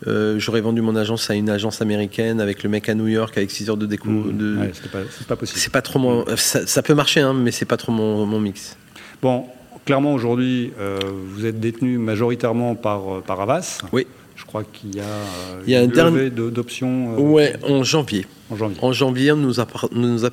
Euh, 0.05 0.39
j'aurais 0.39 0.61
vendu 0.61 0.81
mon 0.81 0.95
agence 0.95 1.29
à 1.31 1.33
une 1.33 1.49
agence 1.49 1.81
américaine 1.81 2.39
avec 2.39 2.61
le 2.61 2.69
mec 2.69 2.87
à 2.87 2.93
New 2.93 3.07
York 3.07 3.35
avec 3.35 3.49
6 3.49 3.71
heures 3.71 3.77
de 3.77 3.87
déco. 3.87 4.07
Mmh. 4.07 4.37
De... 4.37 4.57
c'est 4.71 4.91
pas, 4.91 4.99
pas, 5.27 5.35
possible. 5.35 5.59
C'est 5.59 5.71
pas 5.71 5.81
trop 5.81 5.99
mon, 5.99 6.23
ça, 6.37 6.67
ça, 6.67 6.83
peut 6.83 6.93
marcher, 6.93 7.21
hein, 7.21 7.33
mais 7.33 7.51
c'est 7.51 7.65
pas 7.65 7.77
trop 7.77 7.91
mon, 7.91 8.25
mon 8.25 8.39
mix. 8.39 8.77
Bon, 9.21 9.47
clairement, 9.87 10.13
aujourd'hui, 10.13 10.73
euh, 10.79 10.99
vous 11.33 11.45
êtes 11.45 11.59
détenu 11.59 11.97
majoritairement 11.97 12.75
par, 12.75 12.99
euh, 13.09 13.21
par 13.25 13.39
Avas. 13.41 13.79
Oui. 13.93 14.05
Je 14.35 14.45
crois 14.45 14.63
qu'il 14.63 14.95
y 14.95 14.99
a, 14.99 15.03
euh, 15.03 15.61
Il 15.65 15.71
y 15.71 15.75
a 15.75 15.81
une 15.81 15.97
un 15.97 16.11
levée 16.11 16.29
d'options. 16.29 17.17
ouais, 17.17 17.55
en 17.63 17.83
janvier. 17.83 18.27
En 18.51 18.55
janvier. 18.55 18.77
En 18.83 18.91
janvier, 18.91 19.33
nous, 19.33 19.53
nous, 19.93 20.25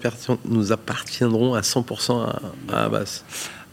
nous 0.45 0.73
appartiendrons 0.73 1.55
à 1.55 1.61
100% 1.63 2.21
à, 2.21 2.41
à 2.71 2.85
Avas. 2.85 3.25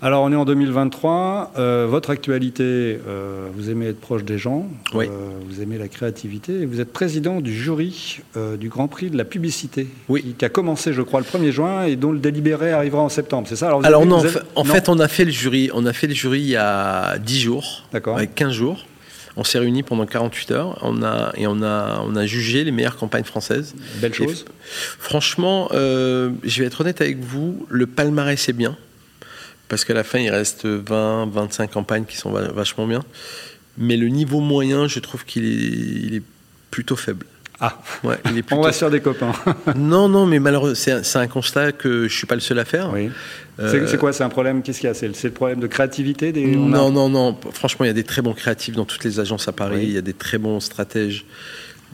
Alors, 0.03 0.23
on 0.23 0.31
est 0.31 0.35
en 0.35 0.45
2023. 0.45 1.53
Euh, 1.59 1.85
votre 1.87 2.09
actualité, 2.09 2.63
euh, 2.63 3.47
vous 3.53 3.69
aimez 3.69 3.85
être 3.85 3.99
proche 3.99 4.23
des 4.23 4.39
gens, 4.39 4.67
oui. 4.95 5.05
euh, 5.05 5.29
vous 5.47 5.61
aimez 5.61 5.77
la 5.77 5.87
créativité, 5.89 6.61
et 6.61 6.65
vous 6.65 6.81
êtes 6.81 6.91
président 6.91 7.39
du 7.39 7.53
jury 7.55 8.21
du 8.59 8.67
Grand 8.67 8.87
Prix 8.87 9.11
de 9.11 9.17
la 9.17 9.25
publicité, 9.25 9.87
oui. 10.09 10.23
qui, 10.23 10.33
qui, 10.33 10.45
a 10.45 10.49
commencé, 10.49 10.91
je 10.91 11.03
crois, 11.03 11.19
le 11.19 11.25
1er 11.27 11.51
juin 11.51 11.83
et 11.83 11.95
dont 11.95 12.11
le 12.11 12.17
délibéré 12.17 12.71
arrivera 12.71 13.03
en 13.03 13.09
septembre. 13.09 13.47
C'est 13.47 13.55
ça 13.55 13.67
Alors, 13.67 13.85
Alors 13.85 14.01
avez, 14.01 14.09
non, 14.09 14.23
en 14.55 14.63
non. 14.63 14.73
fait, 14.73 14.89
on 14.89 14.97
a 14.97 15.07
fait 15.07 15.25
le 15.25 15.31
jury. 15.31 15.69
On 15.73 15.85
a 15.85 15.93
fait 15.93 16.07
le 16.07 16.15
jury 16.15 16.39
il 16.39 16.49
y 16.49 16.55
a 16.55 17.19
10 17.19 17.39
jours, 17.39 17.83
avec 17.93 18.33
15 18.33 18.53
jours. 18.53 18.85
On 19.37 19.43
s'est 19.43 19.59
réunis 19.59 19.83
pendant 19.83 20.05
48 20.05 20.51
heures 20.51 20.79
on 20.81 21.03
a, 21.03 21.31
et 21.37 21.47
on 21.47 21.61
a, 21.61 22.03
on 22.05 22.15
a 22.17 22.25
jugé 22.25 22.63
les 22.63 22.71
meilleures 22.71 22.97
campagnes 22.97 23.23
françaises. 23.23 23.75
Belle 24.01 24.13
chose. 24.13 24.45
Et, 24.47 24.51
franchement, 24.99 25.69
je 25.71 26.59
vais 26.59 26.65
être 26.65 26.81
honnête 26.81 27.01
avec 27.01 27.19
vous, 27.19 27.67
le 27.69 27.85
palmarès 27.85 28.41
c'est 28.41 28.51
bien 28.51 28.75
parce 29.71 29.85
qu'à 29.85 29.93
la 29.93 30.03
fin, 30.03 30.19
il 30.19 30.29
reste 30.29 30.65
20, 30.65 31.27
25 31.27 31.71
campagnes 31.71 32.03
qui 32.03 32.17
sont 32.17 32.29
vachement 32.29 32.85
bien. 32.85 33.05
Mais 33.77 33.95
le 33.95 34.09
niveau 34.09 34.41
moyen, 34.41 34.89
je 34.89 34.99
trouve 34.99 35.23
qu'il 35.23 35.45
est, 35.45 36.07
il 36.07 36.15
est 36.15 36.23
plutôt 36.71 36.97
faible. 36.97 37.25
Ah, 37.61 37.81
ouais, 38.03 38.17
il 38.25 38.37
est 38.37 38.41
plutôt... 38.41 38.59
on 38.59 38.63
va 38.65 38.73
faire 38.73 38.91
des 38.91 38.99
copains. 38.99 39.31
non, 39.77 40.09
non, 40.09 40.25
mais 40.25 40.39
malheureusement, 40.39 40.75
c'est 40.75 41.17
un, 41.17 41.21
un, 41.21 41.27
constat 41.27 41.71
que 41.71 42.09
je 42.09 42.13
suis 42.13 42.27
pas 42.27 42.35
le 42.35 42.41
seul 42.41 42.59
à 42.59 42.65
faire. 42.65 42.91
Oui. 42.91 43.09
Euh... 43.61 43.87
C'est 43.87 43.97
quoi 43.97 44.11
C'est 44.11 44.25
un 44.25 44.29
problème? 44.29 44.61
Qu'est-ce 44.61 44.81
qu'il 44.81 44.89
y 44.89 44.91
a? 44.91 44.93
C'est 44.93 45.07
le 45.07 45.31
problème 45.31 45.61
de 45.61 45.67
créativité 45.67 46.33
des... 46.33 46.47
Non, 46.47 46.89
a... 46.89 46.91
non, 46.91 47.07
non. 47.07 47.37
Franchement, 47.53 47.85
il 47.85 47.87
y 47.87 47.91
a 47.91 47.93
des 47.93 48.03
très 48.03 48.21
bons 48.21 48.33
créatifs 48.33 48.75
dans 48.75 48.83
toutes 48.83 49.05
les 49.05 49.21
agences 49.21 49.47
à 49.47 49.53
Paris. 49.53 49.77
Oui. 49.77 49.83
Il 49.83 49.93
y 49.93 49.97
a 49.97 50.01
des 50.01 50.13
très 50.13 50.37
bons 50.37 50.59
stratèges. 50.59 51.23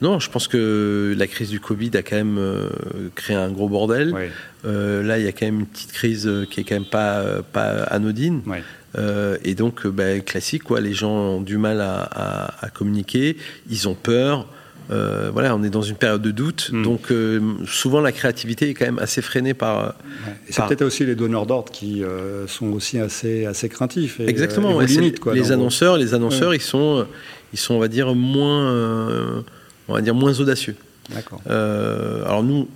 Non, 0.01 0.19
je 0.19 0.29
pense 0.29 0.47
que 0.47 1.15
la 1.17 1.27
crise 1.27 1.49
du 1.49 1.59
Covid 1.59 1.91
a 1.95 2.03
quand 2.03 2.15
même 2.15 2.37
euh, 2.37 2.69
créé 3.15 3.35
un 3.35 3.49
gros 3.49 3.69
bordel. 3.69 4.13
Oui. 4.13 4.25
Euh, 4.65 5.03
là, 5.03 5.17
il 5.17 5.25
y 5.25 5.27
a 5.27 5.31
quand 5.31 5.45
même 5.45 5.61
une 5.61 5.65
petite 5.65 5.91
crise 5.91 6.29
qui 6.51 6.61
est 6.61 6.63
quand 6.63 6.75
même 6.75 6.89
pas, 6.89 7.41
pas 7.53 7.83
anodine. 7.83 8.41
Oui. 8.45 8.57
Euh, 8.97 9.37
et 9.43 9.55
donc, 9.55 9.85
bah, 9.87 10.19
classique, 10.19 10.63
quoi. 10.63 10.81
Les 10.81 10.93
gens 10.93 11.11
ont 11.11 11.41
du 11.41 11.57
mal 11.57 11.81
à, 11.81 12.01
à, 12.01 12.65
à 12.65 12.69
communiquer, 12.69 13.37
ils 13.69 13.87
ont 13.87 13.95
peur. 13.95 14.47
Euh, 14.89 15.29
voilà, 15.33 15.53
on 15.53 15.63
est 15.63 15.69
dans 15.69 15.81
une 15.81 15.97
période 15.97 16.21
de 16.21 16.31
doute, 16.31 16.69
mmh. 16.71 16.83
donc 16.83 17.11
euh, 17.11 17.41
souvent 17.65 17.99
la 17.99 18.13
créativité 18.13 18.69
est 18.69 18.73
quand 18.73 18.85
même 18.85 18.99
assez 18.99 19.21
freinée 19.21 19.53
par. 19.53 19.87
Ouais. 19.87 20.33
C'est 20.49 20.55
par... 20.55 20.67
peut-être 20.67 20.83
aussi 20.83 21.05
les 21.05 21.15
donneurs 21.15 21.45
d'ordre 21.45 21.73
qui 21.73 22.05
euh, 22.05 22.47
sont 22.47 22.67
aussi 22.67 22.97
assez 22.97 23.45
assez 23.45 23.67
craintifs. 23.67 24.21
Et, 24.21 24.29
Exactement. 24.29 24.71
et 24.71 24.75
ouais, 24.75 24.85
limites, 24.85 25.19
quoi, 25.19 25.33
les 25.33 25.51
annonceurs, 25.51 25.95
vos... 25.95 25.99
les 25.99 26.13
annonceurs, 26.13 26.51
ouais. 26.51 26.55
ils 26.55 26.61
sont, 26.61 27.05
ils 27.51 27.59
sont, 27.59 27.73
on 27.73 27.79
va 27.79 27.89
dire 27.89 28.15
moins, 28.15 28.71
euh, 28.71 29.41
on 29.87 29.93
va 29.93 30.01
dire 30.01 30.15
moins 30.15 30.39
audacieux. 30.39 30.75
D'accord. 31.13 31.41
Euh, 31.49 32.25
alors 32.25 32.43
nous, 32.43 32.67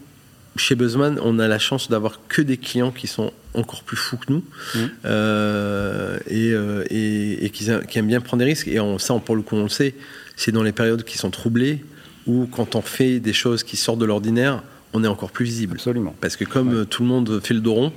chez 0.56 0.76
Buzzman, 0.76 1.20
on 1.24 1.40
a 1.40 1.48
la 1.48 1.60
chance 1.60 1.90
d'avoir 1.90 2.20
que 2.28 2.42
des 2.42 2.58
clients 2.58 2.92
qui 2.92 3.08
sont 3.08 3.32
encore 3.54 3.84
plus 3.84 3.98
fous 3.98 4.18
que 4.18 4.32
nous 4.32 4.44
mmh. 4.76 4.80
euh, 5.06 6.18
et, 6.28 6.52
euh, 6.54 6.86
et, 6.90 7.46
et 7.46 7.50
qui, 7.50 7.70
qui, 7.90 8.00
aiment 8.00 8.08
bien 8.08 8.22
prendre 8.22 8.40
des 8.40 8.50
risques. 8.50 8.68
Et 8.68 8.80
on, 8.80 8.98
ça, 8.98 9.14
on, 9.14 9.20
pour 9.20 9.36
le 9.36 9.42
coup, 9.42 9.56
on 9.56 9.64
le 9.64 9.70
sait, 9.70 9.96
c'est 10.36 10.52
dans 10.52 10.64
les 10.64 10.72
périodes 10.72 11.04
qui 11.04 11.18
sont 11.18 11.32
troublées 11.32 11.84
ou 12.28 12.48
quand 12.52 12.76
on 12.76 12.82
fait 12.82 13.20
des 13.20 13.34
choses 13.34 13.64
qui 13.64 13.78
sortent 13.78 14.00
de 14.00 14.06
l'ordinaire, 14.06 14.64
on 14.94 15.04
est 15.04 15.08
encore 15.08 15.32
plus 15.32 15.46
visible. 15.46 15.76
Absolument. 15.76 16.16
Parce 16.22 16.36
que 16.36 16.46
comme 16.46 16.80
ouais. 16.80 16.86
tout 16.86 17.04
le 17.04 17.10
monde 17.10 17.42
fait 17.44 17.54
le 17.54 17.62
dos 17.62 17.74
rond, 17.74 17.94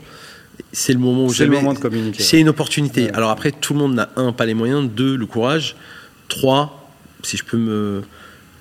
c'est 0.72 0.92
le 0.92 0.98
moment 0.98 1.26
où 1.26 1.34
c'est 1.34 1.46
le 1.46 1.52
moment 1.52 1.74
de 1.74 1.78
communiquer. 1.78 2.22
C'est 2.22 2.40
une 2.40 2.48
opportunité. 2.48 3.04
Ouais. 3.04 3.14
Alors 3.14 3.30
après, 3.30 3.50
tout 3.52 3.74
le 3.74 3.80
monde 3.80 3.94
n'a 3.94 4.10
un, 4.16 4.32
pas 4.32 4.46
les 4.46 4.54
moyens, 4.54 4.88
deux, 4.88 5.16
le 5.16 5.26
courage, 5.26 5.76
trois, 6.28 6.90
si 7.22 7.36
je 7.36 7.44
peux 7.44 7.56
me 7.56 8.02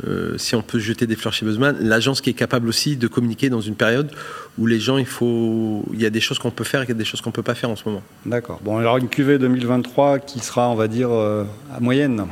euh, 0.08 0.38
si 0.38 0.56
on 0.56 0.62
peut 0.62 0.80
jeter 0.80 1.06
des 1.08 1.16
fleurs 1.16 1.34
chez 1.34 1.46
Buzzman, 1.46 1.78
l'agence 1.80 2.20
qui 2.20 2.30
est 2.30 2.34
capable 2.34 2.68
aussi 2.68 2.98
de 2.98 3.08
communiquer 3.08 3.50
dans 3.50 3.62
une 3.62 3.76
période 3.76 4.10
où 4.58 4.66
les 4.66 4.80
gens, 4.80 4.98
il 4.98 5.06
faut, 5.06 5.86
il 5.94 6.02
y 6.02 6.06
a 6.06 6.10
des 6.10 6.20
choses 6.20 6.40
qu'on 6.40 6.52
peut 6.52 6.64
faire 6.64 6.82
et 6.82 6.86
il 6.86 6.90
y 6.90 6.92
a 6.92 6.96
des 6.96 7.06
choses 7.06 7.22
qu'on 7.22 7.32
peut 7.32 7.44
pas 7.44 7.56
faire 7.56 7.70
en 7.70 7.76
ce 7.76 7.84
moment. 7.88 8.02
D'accord. 8.26 8.60
Bon, 8.64 8.78
alors 8.78 8.98
une 8.98 9.08
QV 9.08 9.38
2023 9.38 10.20
qui 10.20 10.40
sera, 10.40 10.70
on 10.70 10.76
va 10.76 10.88
dire, 10.88 11.12
euh, 11.12 11.44
à 11.76 11.80
moyenne. 11.80 12.26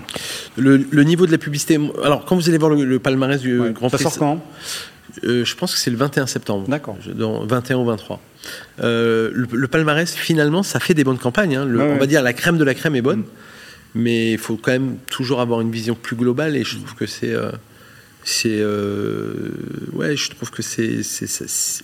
Le, 0.58 0.78
le, 0.90 1.04
niveau 1.04 1.26
de 1.26 1.32
la 1.32 1.38
publicité. 1.38 1.80
Alors, 2.04 2.26
quand 2.26 2.36
vous 2.36 2.50
allez 2.50 2.58
voir 2.58 2.72
le, 2.72 2.84
le 2.84 3.00
palmarès 3.00 3.40
du 3.40 3.60
ouais. 3.60 3.72
Grand 3.72 3.90
Ça 3.90 3.98
Prix, 3.98 4.04
sort 4.06 4.18
quand? 4.18 4.44
euh, 5.24 5.46
je 5.46 5.56
pense 5.56 5.74
que 5.74 5.80
c'est 5.80 5.92
le 5.92 5.98
21 5.98 6.26
septembre. 6.28 6.68
D'accord. 6.68 6.98
21 7.06 7.78
ou 7.78 7.86
23. 7.86 8.20
Euh, 8.82 9.30
le, 9.34 9.48
le, 9.52 9.68
palmarès, 9.68 10.14
finalement, 10.14 10.64
ça 10.64 10.80
fait 10.80 10.94
des 10.94 11.04
bonnes 11.04 11.20
campagnes. 11.20 11.56
Hein. 11.56 11.68
Ouais, 11.68 11.94
on 11.96 11.98
va 11.98 12.08
dire 12.08 12.22
la 12.24 12.34
crème 12.34 12.58
de 12.58 12.64
la 12.64 12.74
crème 12.74 12.96
est 12.96 13.02
bonne. 13.02 13.20
Mmh 13.20 13.26
mais 13.96 14.32
il 14.34 14.38
faut 14.38 14.58
quand 14.58 14.72
même 14.72 14.98
toujours 15.10 15.42
avoir 15.42 15.62
une 15.62 15.72
vision 15.72 15.96
plus 15.96 16.16
globale 16.16 16.56
et 16.56 16.64
je 16.64 16.78
trouve 16.78 16.96
que 16.96 17.06
c'est 17.06 17.34
euh, 17.34 17.52
c'est 18.24 18.60
euh, 18.60 19.50
ouais 19.94 20.16
je 20.16 20.30
trouve 20.30 20.52
que 20.52 20.62
c'est 20.62 21.02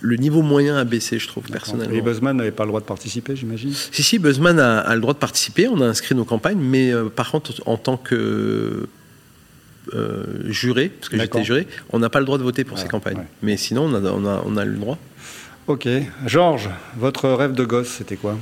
le 0.02 0.16
niveau 0.16 0.42
moyen 0.42 0.78
a 0.78 0.84
baissé 0.84 1.20
je 1.20 1.28
trouve 1.28 1.44
personnellement. 1.46 1.96
Et 1.96 2.02
Buzzman 2.02 2.38
n'avait 2.38 2.52
pas 2.52 2.64
le 2.64 2.70
droit 2.70 2.80
de 2.80 2.86
participer 2.86 3.36
j'imagine? 3.36 3.74
Si 3.74 4.04
si 4.04 4.20
Buzzman 4.20 4.60
a, 4.60 4.80
a, 4.80 4.96
le 4.96 5.02
droit 5.02 5.14
de 5.14 5.20
participer 5.20 5.68
on 5.68 5.82
a 5.82 5.86
inscrit 5.86 6.16
nos 6.16 6.26
campagnes 6.26 6.60
mais 6.60 6.94
euh, 6.94 7.10
par 7.10 7.32
contre 7.32 7.54
en 7.66 7.78
tant 7.78 7.98
que 7.98 8.88
juré 10.50 10.90
parce 10.90 11.10
que 11.10 11.18
j'étais 11.18 11.44
juré 11.46 11.66
on 11.92 12.00
n'a 12.00 12.10
pas 12.10 12.20
le 12.20 12.26
droit 12.26 12.38
de 12.38 12.44
voter 12.44 12.66
pour 12.66 12.78
ouais, 12.78 12.84
ces 12.84 12.90
campagnes. 12.90 13.18
ouais. 13.18 13.28
mais 13.42 13.56
sinon 13.58 13.84
on 13.84 13.94
a, 13.96 14.02
on 14.12 14.26
a, 14.26 14.44
on 14.46 14.58
a 14.58 14.66
le 14.66 14.76
droit. 14.76 14.98
Ok. 15.68 15.88
Georges 16.26 16.70
votre 16.98 17.30
rêve 17.30 17.54
de 17.54 17.64
gosse 17.66 17.88
c'était 17.88 18.18
quoi? 18.18 18.38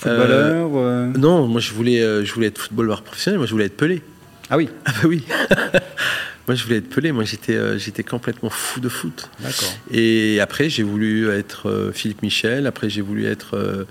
Footballeur 0.00 0.70
euh, 0.76 1.06
Non, 1.18 1.46
moi 1.46 1.60
je 1.60 1.72
voulais, 1.74 2.00
euh, 2.00 2.24
je 2.24 2.32
voulais 2.32 2.46
être 2.46 2.58
footballeur 2.58 3.02
professionnel, 3.02 3.38
moi 3.38 3.46
je 3.46 3.52
voulais 3.52 3.66
être 3.66 3.76
Pelé. 3.76 4.02
Ah 4.48 4.56
oui 4.56 4.70
Ah 4.86 4.92
bah 4.92 5.08
oui 5.08 5.24
Moi 6.48 6.54
je 6.56 6.64
voulais 6.64 6.78
être 6.78 6.88
Pelé, 6.88 7.12
moi 7.12 7.24
j'étais 7.24 7.54
euh, 7.54 7.78
j'étais 7.78 8.02
complètement 8.02 8.50
fou 8.50 8.80
de 8.80 8.88
foot. 8.88 9.30
D'accord. 9.40 9.68
Et 9.90 10.40
après 10.40 10.70
j'ai 10.70 10.82
voulu 10.82 11.28
être 11.30 11.68
euh, 11.68 11.92
Philippe 11.92 12.22
Michel, 12.22 12.66
après 12.66 12.88
j'ai 12.88 13.02
voulu 13.02 13.26
être 13.26 13.86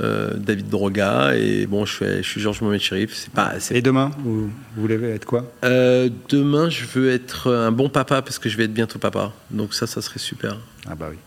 euh, 0.00 0.32
David 0.36 0.68
Droga, 0.68 1.32
et 1.36 1.66
bon 1.66 1.84
je 1.84 1.92
suis, 1.92 2.06
je 2.22 2.28
suis 2.28 2.40
Georges 2.40 2.60
Mohamed 2.62 2.80
Chérif. 2.80 3.12
C'est 3.14 3.32
pas, 3.32 3.54
et 3.72 3.82
demain, 3.82 4.12
vous, 4.24 4.42
vous 4.46 4.50
voulez 4.76 4.94
être 5.10 5.24
quoi? 5.24 5.52
Euh, 5.64 6.08
Demain 6.28 6.70
je 6.70 6.84
veux 6.84 7.10
être 7.10 7.52
un 7.52 7.72
bon 7.72 7.88
papa 7.88 8.22
parce 8.22 8.38
que 8.38 8.48
je 8.48 8.56
vais 8.56 8.64
être 8.64 8.74
bientôt 8.74 9.00
papa. 9.00 9.32
Donc 9.50 9.74
ça, 9.74 9.88
ça 9.88 10.00
serait 10.00 10.20
super. 10.20 10.56
Ah 10.86 10.94
bah 10.94 11.08
oui, 11.10 11.18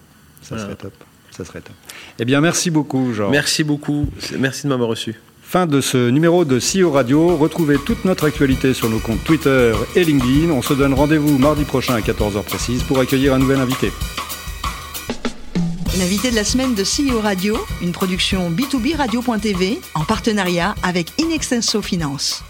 ça 0.42 0.56
voilà. 0.56 0.64
serait 0.64 0.76
top 0.78 0.94
ça 1.32 1.46
serait 1.46 1.62
top. 1.62 1.74
Eh 2.20 2.26
bien, 2.26 2.42
merci 2.42 2.70
beaucoup, 2.70 3.14
Georges. 3.14 3.32
Merci 3.32 3.64
beaucoup. 3.64 4.08
Merci 4.38 4.64
de 4.64 4.70
m'avoir 4.70 4.90
reçu. 4.90 5.16
Fin 5.42 5.66
de 5.66 5.82
ce 5.82 6.10
numéro 6.10 6.46
de 6.46 6.60
CEO 6.60 6.92
Radio. 6.92 7.36
Retrouvez 7.36 7.78
toute 7.78 8.06
notre 8.06 8.26
actualité 8.26 8.74
sur 8.74 8.90
nos 8.90 9.00
comptes 9.00 9.24
Twitter 9.26 9.74
et 9.96 10.04
LinkedIn. 10.04 10.50
On 10.52 10.62
se 10.62 10.74
donne 10.74 10.94
rendez-vous 10.94 11.38
mardi 11.38 11.66
prochain 11.66 11.96
à 11.96 12.00
14h 12.00 12.44
précise 12.44 12.84
pour 12.84 13.00
accueillir 13.00 13.34
un 13.34 13.40
nouvel 13.40 13.60
invité. 13.60 13.92
L'invité 16.00 16.32
de 16.32 16.36
la 16.36 16.46
semaine 16.46 16.74
de 16.74 16.84
CEO 16.84 17.20
Radio, 17.20 17.58
une 17.82 17.92
production 17.92 18.50
B2B 18.50 18.96
Radio.tv 18.96 19.82
en 19.94 20.06
partenariat 20.06 20.74
avec 20.84 21.12
Inextenso 21.20 21.82
Finance. 21.82 22.46